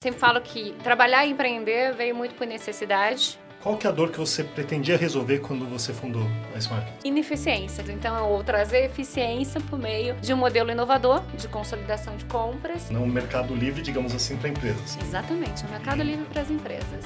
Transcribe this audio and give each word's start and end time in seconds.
Sempre 0.00 0.20
falo 0.20 0.40
que 0.40 0.72
trabalhar 0.74 1.26
e 1.26 1.32
empreender 1.32 1.92
veio 1.92 2.14
muito 2.14 2.32
por 2.36 2.46
necessidade. 2.46 3.36
Qual 3.60 3.76
que 3.76 3.84
é 3.84 3.90
a 3.90 3.92
dor 3.92 4.12
que 4.12 4.18
você 4.20 4.44
pretendia 4.44 4.96
resolver 4.96 5.40
quando 5.40 5.68
você 5.68 5.92
fundou 5.92 6.22
a 6.54 6.58
Smart? 6.58 6.88
Ineficiência. 7.04 7.84
Então, 7.88 8.16
eu 8.16 8.44
trazer 8.44 8.84
eficiência 8.84 9.60
por 9.60 9.76
meio 9.76 10.14
de 10.20 10.32
um 10.32 10.36
modelo 10.36 10.70
inovador 10.70 11.20
de 11.36 11.48
consolidação 11.48 12.16
de 12.16 12.24
compras. 12.26 12.88
Não 12.90 13.02
um 13.02 13.08
mercado 13.08 13.52
livre, 13.56 13.82
digamos 13.82 14.14
assim, 14.14 14.36
para 14.36 14.50
empresas. 14.50 14.96
Exatamente, 15.02 15.66
um 15.66 15.70
mercado 15.70 16.00
livre 16.00 16.24
para 16.26 16.42
as 16.42 16.50
empresas. 16.52 17.04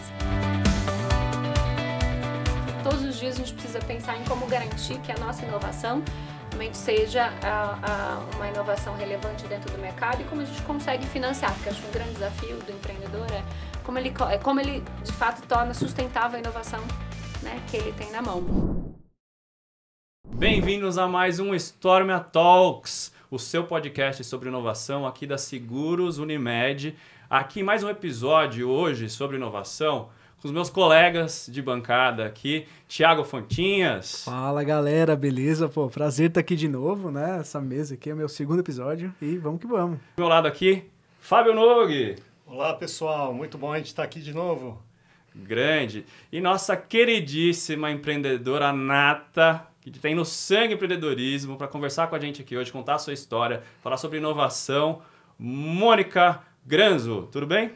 Todos 2.85 3.03
os 3.07 3.19
dias 3.19 3.37
a 3.37 3.39
gente 3.39 3.55
precisa 3.55 3.79
pensar 3.79 4.19
em 4.19 4.25
como 4.25 4.47
garantir 4.47 4.99
que 4.99 5.11
a 5.11 5.17
nossa 5.17 5.47
inovação 5.47 6.05
realmente 6.53 6.77
seja 6.77 7.33
a, 7.43 7.79
a, 7.83 8.37
uma 8.37 8.47
inovação 8.47 8.95
relevante 8.95 9.47
dentro 9.47 9.71
do 9.73 9.79
mercado 9.79 10.21
e 10.21 10.25
como 10.25 10.43
a 10.43 10.45
gente 10.45 10.61
consegue 10.63 11.07
financiar, 11.07 11.53
porque 11.55 11.71
acho 11.71 11.87
um 11.87 11.91
grande 11.91 12.13
desafio 12.13 12.57
do 12.59 12.73
empreendedor 12.73 13.27
é 13.33 13.43
como 13.83 13.99
ele, 13.99 14.13
é 14.31 14.39
como 14.39 14.61
ele 14.61 14.85
de 15.03 15.13
fato 15.13 15.47
torna 15.47 15.73
sustentável 15.73 16.37
a 16.37 16.41
inovação 16.41 16.81
né, 17.43 17.59
que 17.71 17.79
ele 17.79 17.93
tem 17.93 18.11
na 18.11 18.21
mão. 18.21 18.95
Bem-vindos 20.29 20.99
a 20.99 21.09
mais 21.09 21.41
um 21.41 21.55
Stormia 21.55 22.21
Talks, 22.21 23.13
o 23.31 23.39
seu 23.39 23.65
podcast 23.65 24.23
sobre 24.23 24.51
inovação 24.51 25.07
aqui 25.07 25.27
da 25.27 25.39
Seguros 25.39 26.19
Unimed. 26.19 26.95
Aqui 27.31 27.63
mais 27.63 27.83
um 27.83 27.89
episódio 27.89 28.69
hoje 28.69 29.09
sobre 29.09 29.37
inovação 29.37 30.11
com 30.43 30.49
os 30.49 30.53
meus 30.53 30.69
colegas 30.69 31.49
de 31.49 31.63
bancada 31.63 32.27
aqui, 32.27 32.67
Thiago 32.89 33.23
Fontinhas. 33.23 34.25
Fala 34.25 34.65
galera, 34.65 35.15
beleza? 35.15 35.69
Pô, 35.69 35.89
prazer 35.89 36.31
estar 36.31 36.41
aqui 36.41 36.57
de 36.57 36.67
novo, 36.67 37.13
né? 37.13 37.39
Essa 37.39 37.61
mesa 37.61 37.95
aqui 37.95 38.11
é 38.11 38.13
o 38.13 38.17
meu 38.17 38.29
segundo 38.29 38.59
episódio 38.59 39.15
e 39.23 39.39
vamos 39.39 39.61
que 39.61 39.69
vamos. 39.69 39.99
Do 40.17 40.23
meu 40.23 40.27
lado 40.27 40.49
aqui, 40.49 40.91
Fábio 41.21 41.55
Nogue. 41.55 42.17
Olá 42.45 42.75
pessoal, 42.75 43.33
muito 43.33 43.57
bom 43.57 43.73
a 43.73 43.77
gente 43.77 43.87
estar 43.87 44.03
aqui 44.03 44.21
de 44.21 44.35
novo. 44.35 44.83
Grande. 45.33 46.05
E 46.33 46.41
nossa 46.41 46.77
queridíssima 46.77 47.93
empreendedora 47.93 48.73
nata, 48.73 49.65
que 49.81 49.93
tem 49.93 50.13
no 50.13 50.25
sangue 50.25 50.75
empreendedorismo, 50.75 51.57
para 51.57 51.69
conversar 51.69 52.09
com 52.09 52.17
a 52.17 52.19
gente 52.19 52.43
aqui 52.43 52.57
hoje, 52.57 52.73
contar 52.73 52.97
a 52.97 52.99
sua 52.99 53.13
história, 53.13 53.63
falar 53.81 53.97
sobre 53.97 54.19
inovação, 54.19 55.03
Mônica 55.39 56.41
Granzo. 56.67 57.29
Tudo 57.31 57.47
bem? 57.47 57.71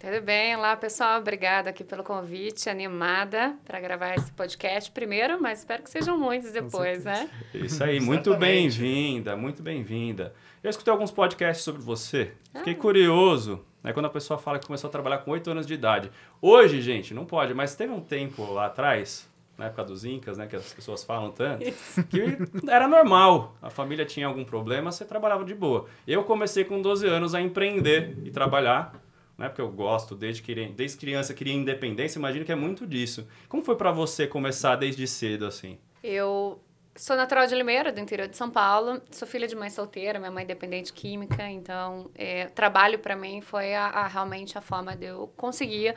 Tudo 0.00 0.22
bem, 0.22 0.56
olá 0.56 0.74
pessoal, 0.76 1.20
obrigada 1.20 1.68
aqui 1.68 1.84
pelo 1.84 2.02
convite, 2.02 2.70
animada 2.70 3.54
para 3.66 3.78
gravar 3.78 4.14
esse 4.14 4.32
podcast 4.32 4.90
primeiro, 4.90 5.38
mas 5.38 5.58
espero 5.58 5.82
que 5.82 5.90
sejam 5.90 6.18
muitos 6.18 6.52
depois, 6.52 7.04
né? 7.04 7.28
Isso 7.52 7.84
aí, 7.84 8.00
muito 8.00 8.34
bem-vinda, 8.34 9.36
muito 9.36 9.62
bem-vinda. 9.62 10.32
Eu 10.64 10.70
escutei 10.70 10.90
alguns 10.90 11.10
podcasts 11.10 11.62
sobre 11.62 11.82
você, 11.82 12.32
fiquei 12.56 12.72
ah. 12.72 12.76
curioso, 12.76 13.62
né, 13.84 13.92
quando 13.92 14.06
a 14.06 14.10
pessoa 14.10 14.38
fala 14.38 14.58
que 14.58 14.66
começou 14.66 14.88
a 14.88 14.90
trabalhar 14.90 15.18
com 15.18 15.32
8 15.32 15.50
anos 15.50 15.66
de 15.66 15.74
idade. 15.74 16.10
Hoje, 16.40 16.80
gente, 16.80 17.12
não 17.12 17.26
pode, 17.26 17.52
mas 17.52 17.74
teve 17.74 17.92
um 17.92 18.00
tempo 18.00 18.50
lá 18.54 18.66
atrás, 18.68 19.28
na 19.58 19.66
época 19.66 19.84
dos 19.84 20.02
Incas, 20.06 20.38
né, 20.38 20.46
que 20.46 20.56
as 20.56 20.72
pessoas 20.72 21.04
falam 21.04 21.30
tanto, 21.30 21.62
que 22.08 22.38
era 22.66 22.88
normal. 22.88 23.54
A 23.60 23.68
família 23.68 24.06
tinha 24.06 24.26
algum 24.26 24.46
problema, 24.46 24.90
você 24.90 25.04
trabalhava 25.04 25.44
de 25.44 25.54
boa. 25.54 25.84
Eu 26.06 26.24
comecei 26.24 26.64
com 26.64 26.80
12 26.80 27.06
anos 27.06 27.34
a 27.34 27.40
empreender 27.42 28.16
e 28.24 28.30
trabalhar 28.30 28.94
né? 29.40 29.48
Porque 29.48 29.62
eu 29.62 29.70
gosto 29.70 30.14
desde, 30.14 30.42
desde 30.68 30.98
criança, 30.98 31.32
queria 31.32 31.54
independência, 31.54 32.18
imagino 32.18 32.44
que 32.44 32.52
é 32.52 32.54
muito 32.54 32.86
disso. 32.86 33.26
Como 33.48 33.64
foi 33.64 33.74
para 33.74 33.90
você 33.90 34.26
começar 34.26 34.76
desde 34.76 35.06
cedo 35.06 35.46
assim? 35.46 35.78
Eu 36.04 36.60
sou 36.94 37.16
natural 37.16 37.46
de 37.46 37.54
Limeira, 37.54 37.90
do 37.90 37.98
interior 37.98 38.28
de 38.28 38.36
São 38.36 38.50
Paulo. 38.50 39.00
Sou 39.10 39.26
filha 39.26 39.48
de 39.48 39.56
mãe 39.56 39.70
solteira, 39.70 40.18
minha 40.18 40.30
mãe 40.30 40.44
é 40.44 40.46
dependente 40.46 40.92
química, 40.92 41.48
então 41.48 42.10
é, 42.14 42.48
trabalho 42.48 42.98
para 42.98 43.16
mim 43.16 43.40
foi 43.40 43.74
a, 43.74 43.86
a, 43.86 44.06
realmente 44.06 44.58
a 44.58 44.60
forma 44.60 44.94
de 44.94 45.06
eu 45.06 45.32
conseguir 45.38 45.94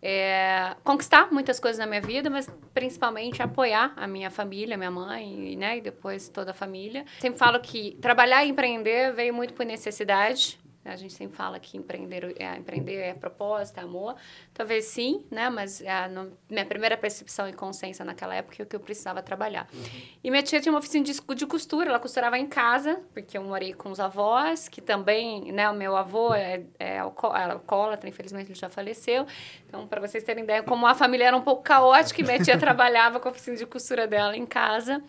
é, 0.00 0.74
conquistar 0.82 1.30
muitas 1.30 1.60
coisas 1.60 1.78
na 1.78 1.86
minha 1.86 2.00
vida, 2.00 2.30
mas 2.30 2.48
principalmente 2.72 3.42
apoiar 3.42 3.92
a 3.96 4.06
minha 4.06 4.30
família, 4.30 4.78
minha 4.78 4.90
mãe, 4.90 5.56
né, 5.58 5.76
e 5.76 5.80
depois 5.82 6.30
toda 6.30 6.52
a 6.52 6.54
família. 6.54 7.04
Sempre 7.18 7.38
falo 7.38 7.60
que 7.60 7.98
trabalhar 8.00 8.46
e 8.46 8.48
empreender 8.48 9.12
veio 9.12 9.34
muito 9.34 9.52
por 9.52 9.66
necessidade. 9.66 10.58
A 10.92 10.96
gente 10.96 11.12
sempre 11.12 11.36
fala 11.36 11.58
que 11.58 11.76
empreender 11.76 12.34
é, 12.38 12.56
empreender 12.56 12.96
é 12.96 13.14
propósito, 13.14 13.78
é 13.78 13.82
amor. 13.82 14.16
Talvez 14.52 14.86
sim, 14.86 15.24
né? 15.30 15.50
Mas 15.50 15.82
a 15.82 16.08
no, 16.08 16.32
minha 16.48 16.64
primeira 16.64 16.96
percepção 16.96 17.48
e 17.48 17.52
consciência 17.52 18.04
naquela 18.04 18.34
época 18.34 18.62
é 18.62 18.64
que 18.64 18.76
eu 18.76 18.80
precisava 18.80 19.22
trabalhar. 19.22 19.68
Uhum. 19.72 19.82
E 20.22 20.30
minha 20.30 20.42
tia 20.42 20.60
tinha 20.60 20.72
uma 20.72 20.78
oficina 20.78 21.04
de, 21.04 21.12
de 21.12 21.46
costura. 21.46 21.88
Ela 21.88 21.98
costurava 21.98 22.38
em 22.38 22.46
casa, 22.46 23.00
porque 23.12 23.36
eu 23.36 23.42
morei 23.42 23.72
com 23.72 23.90
os 23.90 24.00
avós, 24.00 24.68
que 24.68 24.80
também, 24.80 25.52
né? 25.52 25.68
O 25.70 25.74
meu 25.74 25.96
avô 25.96 26.34
é, 26.34 26.62
é 26.78 26.98
alcoólatra, 26.98 28.08
infelizmente 28.08 28.50
ele 28.50 28.58
já 28.58 28.68
faleceu. 28.68 29.26
Então, 29.66 29.86
para 29.86 30.00
vocês 30.00 30.24
terem 30.24 30.44
ideia, 30.44 30.62
como 30.62 30.86
a 30.86 30.94
família 30.94 31.26
era 31.26 31.36
um 31.36 31.42
pouco 31.42 31.62
caótica, 31.62 32.20
e 32.20 32.24
minha 32.24 32.42
tia 32.42 32.56
trabalhava 32.58 33.20
com 33.20 33.28
a 33.28 33.30
oficina 33.30 33.56
de 33.56 33.66
costura 33.66 34.06
dela 34.06 34.36
em 34.36 34.46
casa. 34.46 35.02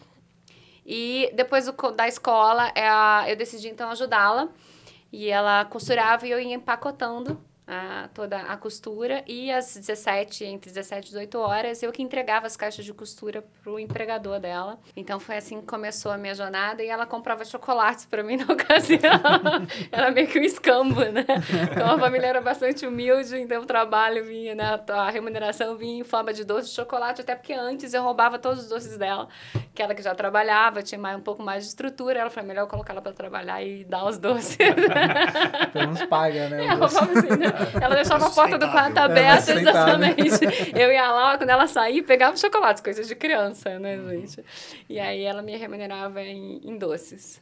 E 0.85 1.31
depois 1.35 1.65
do, 1.65 1.91
da 1.91 2.07
escola, 2.07 2.71
é, 2.75 3.31
eu 3.31 3.35
decidi 3.35 3.67
então 3.67 3.91
ajudá-la. 3.91 4.49
E 5.11 5.29
ela 5.29 5.65
costurava 5.65 6.27
e 6.27 6.31
eu 6.31 6.39
ia 6.39 6.55
empacotando 6.55 7.43
a, 7.69 8.09
toda 8.13 8.37
a 8.37 8.57
costura 8.57 9.23
e 9.27 9.51
às 9.51 9.75
17, 9.75 10.43
entre 10.43 10.71
17 10.71 11.05
e 11.05 11.09
18 11.11 11.37
horas, 11.37 11.83
eu 11.83 11.91
que 11.91 12.01
entregava 12.01 12.47
as 12.47 12.57
caixas 12.57 12.83
de 12.83 12.91
costura 12.93 13.43
pro 13.61 13.79
empregador 13.79 14.39
dela. 14.39 14.79
Então 14.95 15.19
foi 15.19 15.37
assim 15.37 15.61
que 15.61 15.67
começou 15.67 16.11
a 16.11 16.17
minha 16.17 16.33
jornada 16.33 16.83
e 16.83 16.87
ela 16.87 17.05
comprava 17.05 17.45
chocolates 17.45 18.05
para 18.05 18.23
mim 18.23 18.37
na 18.37 18.45
ocasião. 18.51 18.99
era 19.91 20.09
meio 20.09 20.27
que 20.27 20.39
um 20.39 20.43
escambo, 20.43 20.99
né? 21.01 21.25
Então 21.71 21.91
a 21.91 21.99
família 21.99 22.27
era 22.27 22.41
bastante 22.41 22.87
humilde, 22.87 23.37
então 23.37 23.61
o 23.61 23.65
trabalho 23.65 24.25
vinha, 24.25 24.55
né? 24.55 24.79
A 24.87 25.11
remuneração 25.11 25.77
vinha 25.77 25.99
em 25.99 26.03
forma 26.03 26.33
de 26.33 26.43
doce 26.43 26.69
de 26.69 26.75
chocolate, 26.75 27.21
até 27.21 27.35
porque 27.35 27.53
antes 27.53 27.93
eu 27.93 28.01
roubava 28.01 28.39
todos 28.39 28.63
os 28.63 28.69
doces 28.69 28.97
dela, 28.97 29.27
que 29.75 29.83
ela 29.83 29.93
que 29.93 30.01
já 30.01 30.15
trabalhava, 30.15 30.81
tinha 30.81 30.99
mais, 30.99 31.15
um 31.15 31.21
pouco 31.21 31.43
mais 31.43 31.63
de 31.63 31.69
estrutura, 31.69 32.19
ela 32.19 32.29
foi 32.31 32.41
melhor 32.41 32.67
colocar 32.67 32.93
ela 32.93 33.01
para 33.01 33.13
trabalhar 33.13 33.61
e 33.61 33.83
dar 33.83 34.05
os 34.05 34.17
doces. 34.17 34.57
Pelo 35.71 35.85
menos 35.85 36.03
paga, 36.05 36.49
né? 36.49 36.65
É, 36.65 36.69
assim, 36.71 37.37
né? 37.37 37.58
Ela 37.81 37.95
deixava 37.95 38.27
a 38.27 38.29
porta 38.29 38.57
do 38.57 38.69
quarto 38.69 38.97
aberta, 38.97 39.51
é, 39.51 39.55
exatamente. 39.55 40.45
Eu 40.77 40.91
ia 40.91 41.11
lá, 41.11 41.37
quando 41.37 41.49
ela 41.49 41.67
saía, 41.67 42.03
pegava 42.03 42.35
chocolate, 42.37 42.81
coisas 42.81 43.07
de 43.07 43.15
criança, 43.15 43.79
né, 43.79 43.97
uhum. 43.97 44.09
gente? 44.09 44.43
E 44.87 44.99
aí 44.99 45.23
ela 45.23 45.41
me 45.41 45.55
remunerava 45.55 46.21
em, 46.21 46.61
em 46.63 46.77
doces. 46.77 47.41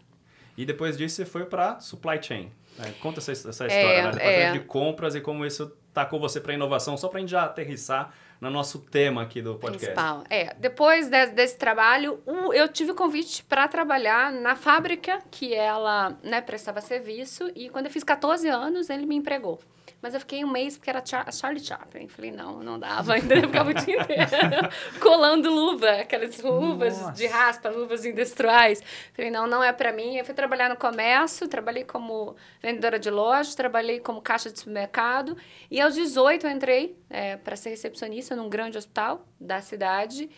E 0.58 0.66
depois 0.66 0.98
disso 0.98 1.18
você 1.18 1.26
foi 1.26 1.46
para 1.46 1.80
supply 1.80 2.22
chain. 2.22 2.52
Né? 2.78 2.94
Conta 3.02 3.20
essa, 3.20 3.32
essa 3.32 3.50
história, 3.50 3.74
é, 3.74 4.04
né? 4.04 4.12
Departamento 4.12 4.42
é. 4.42 4.52
de 4.52 4.60
compras 4.62 5.16
e 5.16 5.22
como 5.22 5.46
isso 5.46 5.72
tacou 5.94 6.20
você 6.20 6.40
para 6.40 6.54
inovação, 6.54 6.96
só 6.98 7.08
para 7.08 7.18
a 7.18 7.22
gente 7.22 7.30
já 7.30 7.44
aterrissar 7.44 8.14
no 8.40 8.50
nosso 8.50 8.80
tema 8.80 9.24
aqui 9.24 9.42
do 9.42 9.56
podcast. 9.56 9.86
Principal. 9.88 10.24
É, 10.30 10.54
depois 10.60 11.10
de, 11.10 11.26
desse 11.28 11.58
trabalho, 11.58 12.20
eu 12.54 12.68
tive 12.68 12.92
o 12.92 12.96
convite 12.96 13.44
para 13.44 13.68
trabalhar 13.68 14.32
na 14.32 14.56
fábrica 14.56 15.20
que 15.32 15.54
ela 15.56 16.16
né, 16.24 16.40
prestava 16.42 16.82
serviço 16.82 17.52
e 17.56 17.70
quando 17.70 17.88
eu 17.88 17.92
fiz 17.92 18.04
14 18.04 18.48
anos, 18.48 18.90
ele 18.90 19.06
me 19.06 19.16
empregou. 19.16 19.60
Mas 20.02 20.14
eu 20.14 20.20
fiquei 20.20 20.44
um 20.44 20.52
mês 20.52 20.78
porque 20.78 20.90
era 20.90 21.06
Char 21.06 21.32
Charlie 21.32 21.64
Chaplin. 21.64 22.08
Falei, 22.08 22.32
não, 22.32 22.64
não 22.64 22.80
dava 22.80 23.14
ainda. 23.16 23.36
Eu 23.36 23.44
ficava 23.44 23.70
o 23.70 23.74
dia 23.74 24.02
inteiro 24.02 24.70
colando 25.00 25.50
luva, 25.50 25.90
aquelas 26.02 26.40
luvas 26.42 27.00
Nossa. 27.00 27.14
de 27.14 27.28
raspa, 27.28 27.70
luvas 27.70 28.06
industriais. 28.06 28.82
Falei, 29.14 29.32
não, 29.32 29.48
não 29.48 29.64
é 29.64 29.72
para 29.72 29.92
mim. 29.92 30.18
Eu 30.18 30.26
fui 30.26 30.34
trabalhar 30.34 30.70
no 30.70 30.76
comércio, 30.76 31.48
trabalhei 31.48 31.84
como 31.84 32.36
vendedora 32.62 33.00
de 33.00 33.10
loja, 33.10 33.56
trabalhei 33.56 34.00
como 34.00 34.22
caixa 34.22 34.50
de 34.50 34.60
supermercado. 34.60 35.38
E 35.70 35.82
aos 35.82 35.96
18 35.96 36.48
eu 36.48 36.52
entrei 36.52 36.98
é, 37.10 37.38
para 37.38 37.56
ser 37.56 37.70
recepcionista 37.70 38.36
num 38.36 38.50
grande 38.50 38.78
hospital 38.78 39.26
da 39.40 39.62
cidade. 39.62 40.30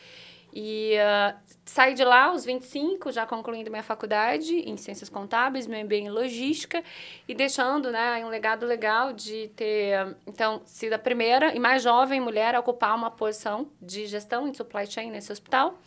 E 0.54 0.96
uh, 0.96 1.38
saí 1.64 1.94
de 1.94 2.04
lá 2.04 2.26
aos 2.26 2.44
25, 2.44 3.12
já 3.12 3.26
concluindo 3.26 3.70
minha 3.70 3.84
faculdade 3.84 4.56
em 4.56 4.76
Ciências 4.78 5.10
Contábeis, 5.10 5.68
meu 5.68 5.84
MBA 5.84 5.96
em 5.96 6.10
Logística, 6.10 6.84
e 7.28 7.36
deixando 7.36 7.92
né, 7.92 8.24
um 8.26 8.30
legado 8.30 8.66
legal 8.66 9.14
de 9.14 9.50
ter, 9.56 10.16
então, 10.26 10.62
sido 10.66 10.94
a 10.94 11.00
primeira 11.00 11.54
e 11.56 11.60
mais 11.60 11.84
jovem 11.84 12.20
mulher 12.20 12.56
a 12.56 12.60
ocupar 12.60 12.96
uma 12.96 13.12
posição 13.12 13.70
de 13.82 14.08
gestão 14.08 14.48
em 14.48 14.54
supply 14.54 14.88
chain 14.88 15.12
nesse 15.12 15.32
hospital. 15.32 15.78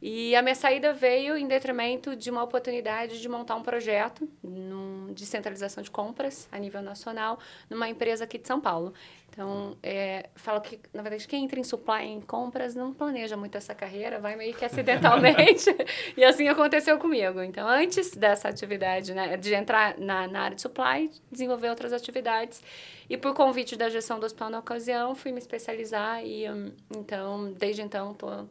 E 0.00 0.36
a 0.36 0.42
minha 0.42 0.54
saída 0.54 0.92
veio 0.92 1.36
em 1.36 1.48
detrimento 1.48 2.14
de 2.14 2.30
uma 2.30 2.42
oportunidade 2.42 3.20
de 3.20 3.28
montar 3.28 3.56
um 3.56 3.62
projeto 3.62 4.28
num, 4.42 5.12
de 5.12 5.26
centralização 5.26 5.82
de 5.82 5.90
compras 5.90 6.48
a 6.52 6.58
nível 6.58 6.80
nacional 6.80 7.38
numa 7.68 7.88
empresa 7.88 8.22
aqui 8.22 8.38
de 8.38 8.46
São 8.46 8.60
Paulo. 8.60 8.94
Então, 9.30 9.76
é, 9.82 10.30
falo 10.34 10.60
que, 10.60 10.80
na 10.92 11.02
verdade, 11.02 11.26
quem 11.26 11.44
entra 11.44 11.60
em 11.60 11.64
supply 11.64 12.04
em 12.04 12.20
compras 12.20 12.74
não 12.74 12.92
planeja 12.92 13.36
muito 13.36 13.56
essa 13.56 13.74
carreira, 13.74 14.18
vai 14.18 14.34
meio 14.36 14.54
que 14.54 14.64
acidentalmente. 14.64 15.66
e 16.16 16.24
assim 16.24 16.48
aconteceu 16.48 16.98
comigo. 16.98 17.40
Então, 17.42 17.68
antes 17.68 18.16
dessa 18.16 18.48
atividade, 18.48 19.14
né, 19.14 19.36
de 19.36 19.54
entrar 19.54 19.96
na, 19.98 20.26
na 20.26 20.40
área 20.42 20.56
de 20.56 20.62
supply, 20.62 21.10
desenvolver 21.30 21.70
outras 21.70 21.92
atividades. 21.92 22.62
E 23.08 23.16
por 23.16 23.34
convite 23.34 23.76
da 23.76 23.88
gestão 23.88 24.18
do 24.18 24.26
hospital 24.26 24.50
na 24.50 24.58
ocasião, 24.58 25.14
fui 25.14 25.30
me 25.30 25.38
especializar 25.38 26.24
e, 26.24 26.48
hum, 26.50 26.72
então, 26.96 27.52
desde 27.52 27.82
então, 27.82 28.12
estou 28.12 28.48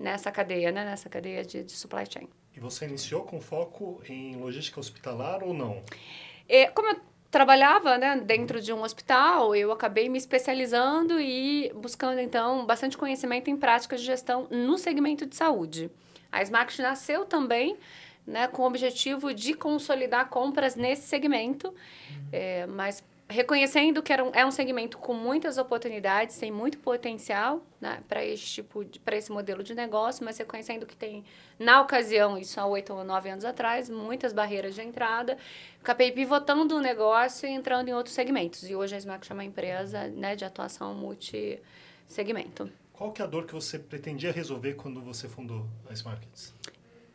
nessa 0.00 0.32
cadeia, 0.32 0.72
né? 0.72 0.84
Nessa 0.84 1.08
cadeia 1.08 1.44
de, 1.44 1.62
de 1.62 1.72
supply 1.72 2.04
chain. 2.08 2.28
E 2.56 2.58
você 2.58 2.86
iniciou 2.86 3.22
com 3.22 3.40
foco 3.40 4.02
em 4.08 4.36
logística 4.36 4.80
hospitalar 4.80 5.44
ou 5.44 5.54
não? 5.54 5.82
É, 6.48 6.66
como 6.66 6.88
eu 6.88 7.00
trabalhava 7.30 7.96
né, 7.96 8.16
dentro 8.16 8.60
de 8.60 8.72
um 8.72 8.82
hospital, 8.82 9.54
eu 9.54 9.70
acabei 9.70 10.08
me 10.08 10.18
especializando 10.18 11.20
e 11.20 11.72
buscando, 11.76 12.18
então, 12.18 12.66
bastante 12.66 12.98
conhecimento 12.98 13.48
em 13.48 13.56
práticas 13.56 14.00
de 14.00 14.06
gestão 14.06 14.48
no 14.50 14.76
segmento 14.76 15.24
de 15.24 15.36
saúde. 15.36 15.90
A 16.32 16.42
Smart 16.42 16.82
nasceu 16.82 17.24
também 17.24 17.76
né, 18.26 18.48
com 18.48 18.62
o 18.62 18.66
objetivo 18.66 19.32
de 19.32 19.54
consolidar 19.54 20.28
compras 20.28 20.74
nesse 20.74 21.06
segmento, 21.06 21.68
uhum. 21.68 22.28
é, 22.32 22.66
mas 22.66 23.04
reconhecendo 23.30 24.02
que 24.02 24.12
era 24.12 24.24
um, 24.24 24.30
é 24.34 24.44
um 24.44 24.50
segmento 24.50 24.98
com 24.98 25.14
muitas 25.14 25.56
oportunidades, 25.56 26.36
tem 26.36 26.50
muito 26.50 26.78
potencial 26.78 27.64
né, 27.80 28.02
para 28.08 28.24
esse 28.24 28.44
tipo 28.44 28.84
para 29.04 29.16
esse 29.16 29.30
modelo 29.30 29.62
de 29.62 29.74
negócio, 29.74 30.24
mas 30.24 30.36
reconhecendo 30.36 30.84
que 30.84 30.96
tem, 30.96 31.24
na 31.58 31.80
ocasião, 31.80 32.36
isso 32.36 32.60
há 32.60 32.66
oito 32.66 32.92
ou 32.92 33.04
nove 33.04 33.30
anos 33.30 33.44
atrás, 33.44 33.88
muitas 33.88 34.32
barreiras 34.32 34.74
de 34.74 34.82
entrada, 34.82 35.38
acabei 35.80 36.10
pivotando 36.10 36.76
o 36.76 36.80
negócio 36.80 37.48
e 37.48 37.52
entrando 37.52 37.88
em 37.88 37.94
outros 37.94 38.14
segmentos. 38.14 38.68
E 38.68 38.74
hoje 38.74 38.96
a 38.96 38.98
Smack 38.98 39.30
é 39.30 39.34
uma 39.34 39.44
empresa 39.44 40.08
né, 40.08 40.34
de 40.34 40.44
atuação 40.44 40.92
multi-segmento. 40.94 42.70
Qual 42.92 43.12
que 43.12 43.22
é 43.22 43.24
a 43.24 43.28
dor 43.28 43.46
que 43.46 43.54
você 43.54 43.78
pretendia 43.78 44.32
resolver 44.32 44.74
quando 44.74 45.00
você 45.00 45.26
fundou 45.26 45.66
a 45.88 45.92
Smarkets? 45.92 46.52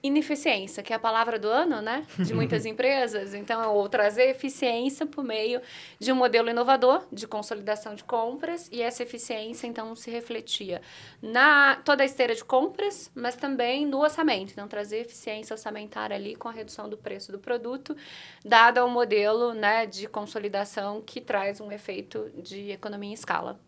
Ineficiência, 0.06 0.84
que 0.84 0.94
é 0.94 0.96
a 0.96 1.00
palavra 1.00 1.40
do 1.40 1.48
ano, 1.48 1.82
né, 1.82 2.06
de 2.20 2.34
muitas 2.34 2.66
empresas. 2.66 3.34
Então, 3.34 3.62
é 3.62 3.68
ou 3.68 3.88
trazer 3.90 4.30
eficiência 4.30 5.06
por 5.06 5.24
meio 5.24 5.62
de 6.00 6.12
um 6.12 6.16
modelo 6.16 6.50
inovador 6.50 7.06
de 7.12 7.28
consolidação 7.28 7.96
de 7.96 8.04
compras 8.04 8.70
e 8.72 8.82
essa 8.82 9.04
eficiência 9.04 9.68
então 9.68 9.96
se 9.96 10.10
refletia 10.12 10.82
na 11.22 11.76
toda 11.84 12.04
a 12.04 12.06
esteira 12.06 12.36
de 12.36 12.44
compras, 12.44 13.12
mas 13.16 13.36
também 13.36 13.86
no 13.86 14.00
orçamento. 14.00 14.52
Então, 14.52 14.68
trazer 14.68 15.00
eficiência 15.00 15.54
orçamentária 15.54 16.16
ali 16.16 16.36
com 16.36 16.48
a 16.48 16.52
redução 16.52 16.88
do 16.88 16.98
preço 16.98 17.32
do 17.32 17.40
produto, 17.40 17.96
dado 18.44 18.78
ao 18.78 18.90
modelo, 18.90 19.54
né, 19.54 19.86
de 19.86 20.08
consolidação 20.08 21.02
que 21.02 21.20
traz 21.20 21.60
um 21.60 21.72
efeito 21.72 22.32
de 22.36 22.72
economia 22.72 23.10
em 23.10 23.14
escala. 23.14 23.60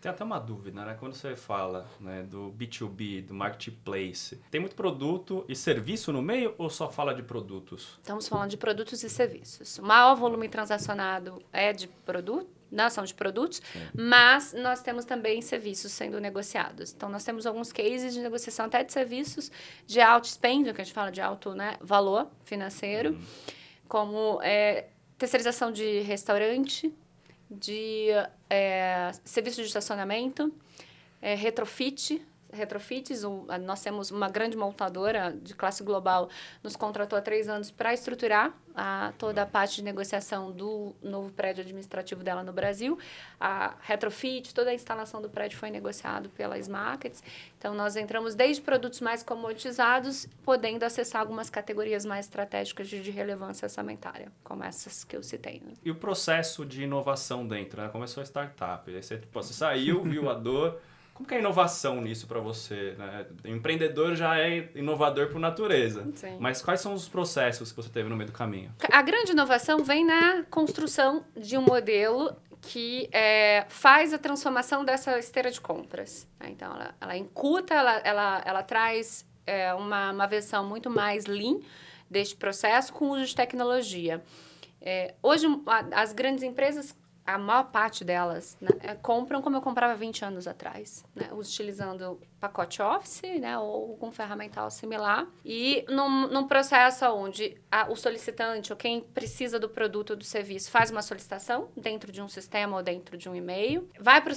Tem 0.00 0.10
até 0.10 0.22
uma 0.22 0.38
dúvida, 0.38 0.84
né? 0.84 0.96
Quando 0.98 1.14
você 1.14 1.34
fala 1.34 1.88
né, 2.00 2.22
do 2.22 2.54
B2B, 2.56 3.24
do 3.24 3.34
marketplace, 3.34 4.40
tem 4.50 4.60
muito 4.60 4.76
produto 4.76 5.44
e 5.48 5.56
serviço 5.56 6.12
no 6.12 6.22
meio 6.22 6.54
ou 6.56 6.70
só 6.70 6.88
fala 6.88 7.12
de 7.12 7.22
produtos? 7.22 7.98
Estamos 7.98 8.28
falando 8.28 8.50
de 8.50 8.56
produtos 8.56 9.02
e 9.02 9.10
serviços. 9.10 9.78
O 9.78 9.82
maior 9.82 10.14
volume 10.14 10.48
transacionado 10.48 11.42
é 11.52 11.72
de 11.72 11.88
produto, 11.88 12.48
não 12.70 12.84
né, 12.84 12.90
são 12.90 13.04
de 13.04 13.12
produtos, 13.12 13.60
Sim. 13.72 13.88
mas 13.94 14.52
nós 14.52 14.82
temos 14.82 15.04
também 15.04 15.42
serviços 15.42 15.90
sendo 15.90 16.20
negociados. 16.20 16.92
Então, 16.92 17.08
nós 17.08 17.24
temos 17.24 17.46
alguns 17.46 17.72
cases 17.72 18.14
de 18.14 18.20
negociação 18.20 18.66
até 18.66 18.84
de 18.84 18.92
serviços 18.92 19.50
de 19.86 20.00
alto 20.00 20.28
spend, 20.28 20.72
que 20.72 20.80
a 20.80 20.84
gente 20.84 20.94
fala 20.94 21.10
de 21.10 21.20
alto 21.20 21.54
né, 21.54 21.76
valor 21.80 22.28
financeiro, 22.44 23.14
hum. 23.14 23.20
como 23.88 24.38
é, 24.42 24.90
terceirização 25.16 25.72
de 25.72 26.00
restaurante, 26.00 26.94
de 27.50 28.08
é, 28.48 29.12
serviço 29.24 29.60
de 29.60 29.66
estacionamento, 29.66 30.52
é, 31.20 31.34
retrofit, 31.34 32.22
retrofits. 32.52 33.24
Um, 33.24 33.46
nós 33.62 33.82
temos 33.82 34.10
uma 34.10 34.28
grande 34.28 34.56
montadora 34.56 35.32
de 35.32 35.54
classe 35.54 35.82
global, 35.82 36.28
nos 36.62 36.76
contratou 36.76 37.18
há 37.18 37.22
três 37.22 37.48
anos 37.48 37.70
para 37.70 37.92
estruturar 37.92 38.52
a, 38.74 39.12
toda 39.18 39.42
a 39.42 39.46
parte 39.46 39.76
de 39.76 39.82
negociação 39.82 40.52
do 40.52 40.94
novo 41.02 41.32
prédio 41.32 41.62
administrativo 41.62 42.22
dela 42.22 42.42
no 42.42 42.52
Brasil. 42.52 42.98
A 43.40 43.74
retrofit, 43.80 44.54
toda 44.54 44.70
a 44.70 44.74
instalação 44.74 45.20
do 45.20 45.28
prédio 45.28 45.58
foi 45.58 45.70
negociado 45.70 46.30
pela 46.30 46.58
Smarkets. 46.58 47.22
Então, 47.58 47.74
nós 47.74 47.96
entramos 47.96 48.34
desde 48.34 48.62
produtos 48.62 49.00
mais 49.00 49.22
comoditizados, 49.22 50.28
podendo 50.44 50.84
acessar 50.84 51.20
algumas 51.20 51.50
categorias 51.50 52.04
mais 52.04 52.26
estratégicas 52.26 52.88
de, 52.88 53.00
de 53.02 53.10
relevância 53.10 53.66
orçamentária, 53.66 54.30
como 54.44 54.62
essas 54.62 55.02
que 55.04 55.16
eu 55.16 55.22
citei. 55.22 55.60
Né? 55.64 55.72
E 55.84 55.90
o 55.90 55.94
processo 55.94 56.64
de 56.64 56.84
inovação 56.84 57.46
dentro? 57.46 57.82
Né? 57.82 57.88
Começou 57.88 58.20
a 58.20 58.24
startup, 58.24 58.88
aí 58.88 59.02
você, 59.02 59.18
tipo, 59.18 59.42
você 59.42 59.52
saiu, 59.52 60.02
viu 60.04 60.30
a 60.30 60.34
dor... 60.34 60.80
Como 61.18 61.26
que 61.26 61.34
é 61.34 61.38
a 61.38 61.40
inovação 61.40 62.00
nisso 62.00 62.28
para 62.28 62.38
você? 62.38 62.94
Né? 62.96 63.26
Empreendedor 63.46 64.14
já 64.14 64.38
é 64.38 64.70
inovador 64.76 65.26
por 65.26 65.40
natureza. 65.40 66.06
Sim. 66.14 66.36
Mas 66.38 66.62
quais 66.62 66.80
são 66.80 66.94
os 66.94 67.08
processos 67.08 67.72
que 67.72 67.76
você 67.76 67.88
teve 67.88 68.08
no 68.08 68.14
meio 68.14 68.28
do 68.30 68.32
caminho? 68.32 68.72
A 68.88 69.02
grande 69.02 69.32
inovação 69.32 69.82
vem 69.82 70.04
na 70.04 70.44
construção 70.44 71.24
de 71.36 71.58
um 71.58 71.62
modelo 71.62 72.36
que 72.60 73.08
é, 73.10 73.66
faz 73.68 74.14
a 74.14 74.18
transformação 74.18 74.84
dessa 74.84 75.18
esteira 75.18 75.50
de 75.50 75.60
compras. 75.60 76.24
Né? 76.38 76.50
Então, 76.50 76.72
ela, 76.72 76.94
ela 77.00 77.16
incuta, 77.16 77.74
ela, 77.74 77.98
ela, 78.04 78.42
ela 78.44 78.62
traz 78.62 79.26
é, 79.44 79.74
uma, 79.74 80.12
uma 80.12 80.26
versão 80.28 80.64
muito 80.68 80.88
mais 80.88 81.26
lean 81.26 81.58
deste 82.08 82.36
processo 82.36 82.92
com 82.92 83.10
uso 83.10 83.26
de 83.26 83.34
tecnologia. 83.34 84.22
É, 84.80 85.16
hoje, 85.20 85.48
as 85.90 86.12
grandes 86.12 86.44
empresas 86.44 86.96
a 87.28 87.36
maior 87.36 87.64
parte 87.64 88.04
delas 88.04 88.56
né, 88.58 88.70
é, 88.80 88.94
compram 88.94 89.42
como 89.42 89.54
eu 89.54 89.60
comprava 89.60 89.94
20 89.94 90.24
anos 90.24 90.46
atrás, 90.48 91.04
né, 91.14 91.28
utilizando 91.30 92.18
pacote 92.40 92.80
Office, 92.80 93.22
né, 93.40 93.58
ou 93.58 93.96
com 93.96 94.12
ferramental 94.12 94.70
similar, 94.70 95.26
e 95.44 95.84
num, 95.88 96.28
num 96.28 96.46
processo 96.46 97.04
onde 97.06 97.60
a, 97.70 97.90
o 97.90 97.96
solicitante 97.96 98.72
ou 98.72 98.76
quem 98.76 99.00
precisa 99.00 99.58
do 99.58 99.68
produto 99.68 100.10
ou 100.10 100.16
do 100.16 100.24
serviço 100.24 100.70
faz 100.70 100.90
uma 100.90 101.02
solicitação 101.02 101.68
dentro 101.76 102.12
de 102.12 102.22
um 102.22 102.28
sistema 102.28 102.76
ou 102.76 102.82
dentro 102.82 103.16
de 103.16 103.28
um 103.28 103.34
e-mail, 103.34 103.88
vai 103.98 104.20
para 104.20 104.32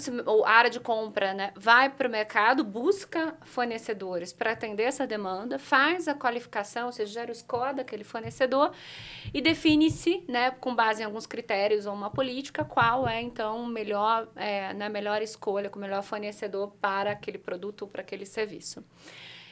a 0.46 0.50
área 0.50 0.70
de 0.70 0.80
compra, 0.80 1.34
né, 1.34 1.54
vai 1.56 1.90
para 1.90 2.08
o 2.08 2.12
mercado, 2.12 2.64
busca 2.64 3.36
fornecedores 3.44 4.34
para 4.34 4.52
atender 4.52 4.84
essa 4.84 5.06
demanda, 5.06 5.60
faz 5.60 6.08
a 6.08 6.16
qualificação, 6.16 6.88
ou 6.88 6.92
seja, 6.92 7.14
gera 7.14 7.32
o 7.32 7.36
score 7.36 7.76
daquele 7.76 8.04
fornecedor 8.04 8.72
e 9.34 9.42
define-se, 9.42 10.24
né, 10.28 10.52
com 10.52 10.74
base 10.74 11.02
em 11.02 11.06
alguns 11.06 11.28
critérios 11.28 11.86
ou 11.86 11.94
uma 11.94 12.10
política, 12.10 12.66
qual 12.66 13.08
é 13.08 13.22
então 13.22 13.66
melhor, 13.66 14.28
é, 14.36 14.74
né, 14.74 14.90
melhor 14.90 15.22
escolha, 15.22 15.70
com 15.70 15.78
o 15.78 15.82
melhor 15.82 16.02
fornecedor 16.02 16.72
para 16.82 17.12
aquele 17.12 17.38
produto 17.38 17.91
para 17.92 18.02
aquele 18.02 18.26
serviço. 18.26 18.84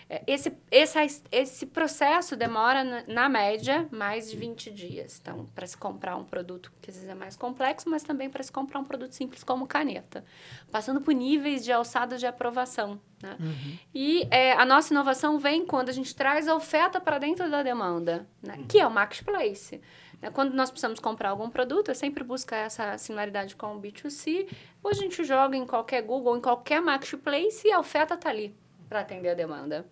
É, 0.09 0.23
esse, 0.25 0.51
esse, 0.71 1.23
esse 1.31 1.65
processo 1.67 2.35
demora, 2.35 2.83
na, 2.83 3.03
na, 3.07 3.29
média, 3.29 3.87
mais 3.91 4.31
de 4.31 4.35
20 4.35 4.71
dias. 4.71 5.19
Então, 5.21 5.45
para 5.53 5.67
se 5.67 5.77
comprar 5.77 6.15
um 6.15 6.23
produto 6.23 6.71
que 6.81 6.89
às 6.89 6.95
vezes 6.95 7.09
é 7.09 7.13
mais 7.13 7.35
complexo, 7.35 7.87
mas 7.87 8.01
também 8.01 8.27
para 8.27 8.41
se 8.41 8.51
comprar 8.51 8.79
um 8.79 8.83
produto 8.83 9.11
simples 9.11 9.43
como 9.43 9.67
caneta. 9.67 10.25
Passando 10.71 10.99
por 10.99 11.13
níveis 11.13 11.63
de 11.63 11.71
alçada 11.71 12.17
de 12.17 12.25
aprovação. 12.25 12.99
Né? 13.21 13.37
Uhum. 13.39 13.77
E 13.93 14.27
é, 14.31 14.53
a 14.53 14.65
nossa 14.65 14.91
inovação 14.91 15.37
vem 15.37 15.63
quando 15.63 15.89
a 15.89 15.93
gente 15.93 16.15
traz 16.15 16.47
a 16.47 16.55
oferta 16.55 16.99
para 16.99 17.19
dentro 17.19 17.47
da 17.51 17.61
demanda, 17.61 18.27
né? 18.41 18.55
Uhum. 18.57 18.65
que 18.65 18.79
é 18.79 18.87
o 18.87 18.91
marketplace. 18.91 19.79
Né? 20.21 20.29
Quando 20.29 20.53
nós 20.53 20.69
precisamos 20.69 20.99
comprar 20.99 21.29
algum 21.29 21.49
produto, 21.49 21.89
eu 21.89 21.95
sempre 21.95 22.23
busco 22.23 22.53
essa 22.53 22.97
similaridade 22.97 23.55
com 23.55 23.75
o 23.75 23.81
B2C. 23.81 24.47
Hoje 24.83 24.99
a 24.99 25.03
gente 25.03 25.23
joga 25.23 25.55
em 25.55 25.65
qualquer 25.65 26.01
Google, 26.01 26.37
em 26.37 26.41
qualquer 26.41 26.81
marketplace 26.81 27.67
e 27.67 27.71
a 27.71 27.79
oferta 27.79 28.13
está 28.13 28.29
ali 28.29 28.55
para 28.87 29.01
atender 29.01 29.29
a 29.29 29.33
demanda. 29.33 29.85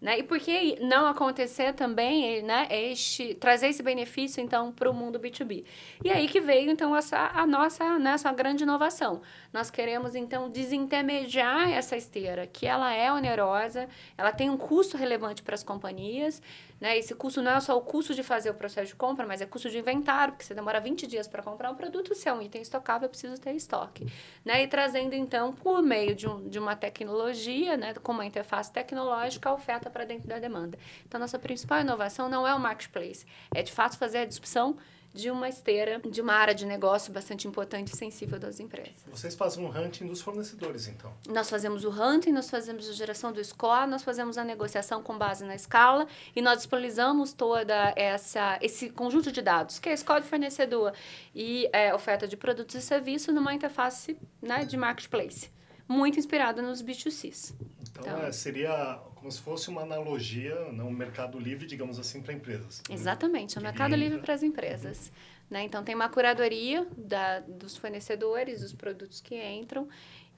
Né? 0.00 0.18
E 0.18 0.22
por 0.22 0.38
que 0.38 0.78
não 0.80 1.06
acontecer 1.06 1.72
também, 1.72 2.42
né, 2.42 2.68
este, 2.70 3.34
trazer 3.34 3.68
esse 3.68 3.82
benefício, 3.82 4.42
então, 4.42 4.70
para 4.70 4.90
o 4.90 4.94
mundo 4.94 5.18
B2B? 5.18 5.64
E 6.04 6.10
aí 6.10 6.28
que 6.28 6.40
veio, 6.40 6.70
então, 6.70 6.94
essa, 6.94 7.30
a 7.34 7.46
nossa, 7.46 7.98
né, 7.98 8.14
grande 8.36 8.62
inovação. 8.62 9.22
Nós 9.52 9.70
queremos, 9.70 10.14
então, 10.14 10.50
desintermediar 10.50 11.70
essa 11.70 11.96
esteira, 11.96 12.46
que 12.46 12.66
ela 12.66 12.92
é 12.92 13.10
onerosa, 13.10 13.88
ela 14.18 14.32
tem 14.32 14.50
um 14.50 14.56
custo 14.58 14.98
relevante 14.98 15.42
para 15.42 15.54
as 15.54 15.62
companhias, 15.62 16.42
né? 16.80 16.96
Esse 16.98 17.14
custo 17.14 17.42
não 17.42 17.52
é 17.52 17.60
só 17.60 17.76
o 17.76 17.80
custo 17.80 18.14
de 18.14 18.22
fazer 18.22 18.50
o 18.50 18.54
processo 18.54 18.88
de 18.88 18.94
compra, 18.94 19.26
mas 19.26 19.40
é 19.40 19.46
custo 19.46 19.70
de 19.70 19.78
inventário, 19.78 20.34
porque 20.34 20.44
você 20.44 20.54
demora 20.54 20.80
20 20.80 21.06
dias 21.06 21.26
para 21.26 21.42
comprar 21.42 21.70
um 21.70 21.74
produto, 21.74 22.14
se 22.14 22.28
é 22.28 22.32
um 22.32 22.42
item 22.42 22.62
estocável, 22.62 23.06
eu 23.06 23.10
preciso 23.10 23.40
ter 23.40 23.52
estoque. 23.52 24.06
Né? 24.44 24.62
E 24.62 24.68
trazendo, 24.68 25.14
então, 25.14 25.52
por 25.52 25.82
meio 25.82 26.14
de, 26.14 26.28
um, 26.28 26.48
de 26.48 26.58
uma 26.58 26.76
tecnologia, 26.76 27.76
né, 27.76 27.94
com 27.94 28.12
uma 28.12 28.26
interface 28.26 28.70
tecnológica, 28.72 29.48
a 29.48 29.54
oferta 29.54 29.88
para 29.88 30.04
dentro 30.04 30.28
da 30.28 30.38
demanda. 30.38 30.78
Então, 31.06 31.18
nossa 31.18 31.38
principal 31.38 31.80
inovação 31.80 32.28
não 32.28 32.46
é 32.46 32.54
o 32.54 32.60
marketplace, 32.60 33.26
é 33.54 33.62
de 33.62 33.72
fato 33.72 33.96
fazer 33.96 34.18
a 34.18 34.24
disrupção 34.24 34.76
de 35.16 35.30
uma 35.30 35.48
esteira, 35.48 36.00
de 36.00 36.20
uma 36.20 36.34
área 36.34 36.54
de 36.54 36.66
negócio 36.66 37.12
bastante 37.12 37.48
importante 37.48 37.92
e 37.92 37.96
sensível 37.96 38.38
das 38.38 38.60
empresas. 38.60 38.94
Vocês 39.10 39.34
fazem 39.34 39.64
um 39.64 39.68
hunting 39.68 40.06
dos 40.06 40.20
fornecedores, 40.20 40.86
então? 40.86 41.12
Nós 41.28 41.48
fazemos 41.48 41.84
o 41.84 41.90
hunting, 41.90 42.32
nós 42.32 42.50
fazemos 42.50 42.88
a 42.88 42.92
geração 42.92 43.32
do 43.32 43.42
score, 43.42 43.88
nós 43.88 44.02
fazemos 44.02 44.36
a 44.36 44.44
negociação 44.44 45.02
com 45.02 45.16
base 45.16 45.44
na 45.44 45.54
escala 45.54 46.06
e 46.34 46.42
nós 46.42 46.58
disponibilizamos 46.58 47.32
toda 47.32 47.92
essa 47.96 48.58
esse 48.60 48.90
conjunto 48.90 49.32
de 49.32 49.40
dados, 49.40 49.78
que 49.78 49.88
é 49.88 49.96
score 49.96 50.22
de 50.22 50.28
fornecedor 50.28 50.92
e 51.34 51.68
é, 51.72 51.94
oferta 51.94 52.28
de 52.28 52.36
produtos 52.36 52.74
e 52.74 52.82
serviços 52.82 53.34
numa 53.34 53.54
interface 53.54 54.16
né, 54.42 54.64
de 54.64 54.76
marketplace, 54.76 55.50
muito 55.88 56.18
inspirada 56.18 56.60
nos 56.60 56.82
B2Cs. 56.82 57.54
Então, 57.80 58.04
então 58.04 58.26
é, 58.26 58.32
seria 58.32 59.00
como 59.26 59.32
se 59.32 59.40
fosse 59.40 59.68
uma 59.68 59.82
analogia, 59.82 60.54
não, 60.72 60.86
um 60.86 60.92
mercado 60.92 61.36
livre, 61.36 61.66
digamos 61.66 61.98
assim, 61.98 62.22
para 62.22 62.32
empresas. 62.32 62.80
Exatamente, 62.88 63.58
é 63.58 63.60
um 63.60 63.64
mercado 63.64 63.96
livre 63.96 64.20
para 64.20 64.34
as 64.34 64.42
empresas. 64.44 65.10
Né? 65.50 65.64
Então, 65.64 65.82
tem 65.82 65.96
uma 65.96 66.08
curadoria 66.08 66.86
da, 66.96 67.40
dos 67.40 67.76
fornecedores, 67.76 68.60
dos 68.60 68.72
produtos 68.72 69.20
que 69.20 69.34
entram. 69.34 69.88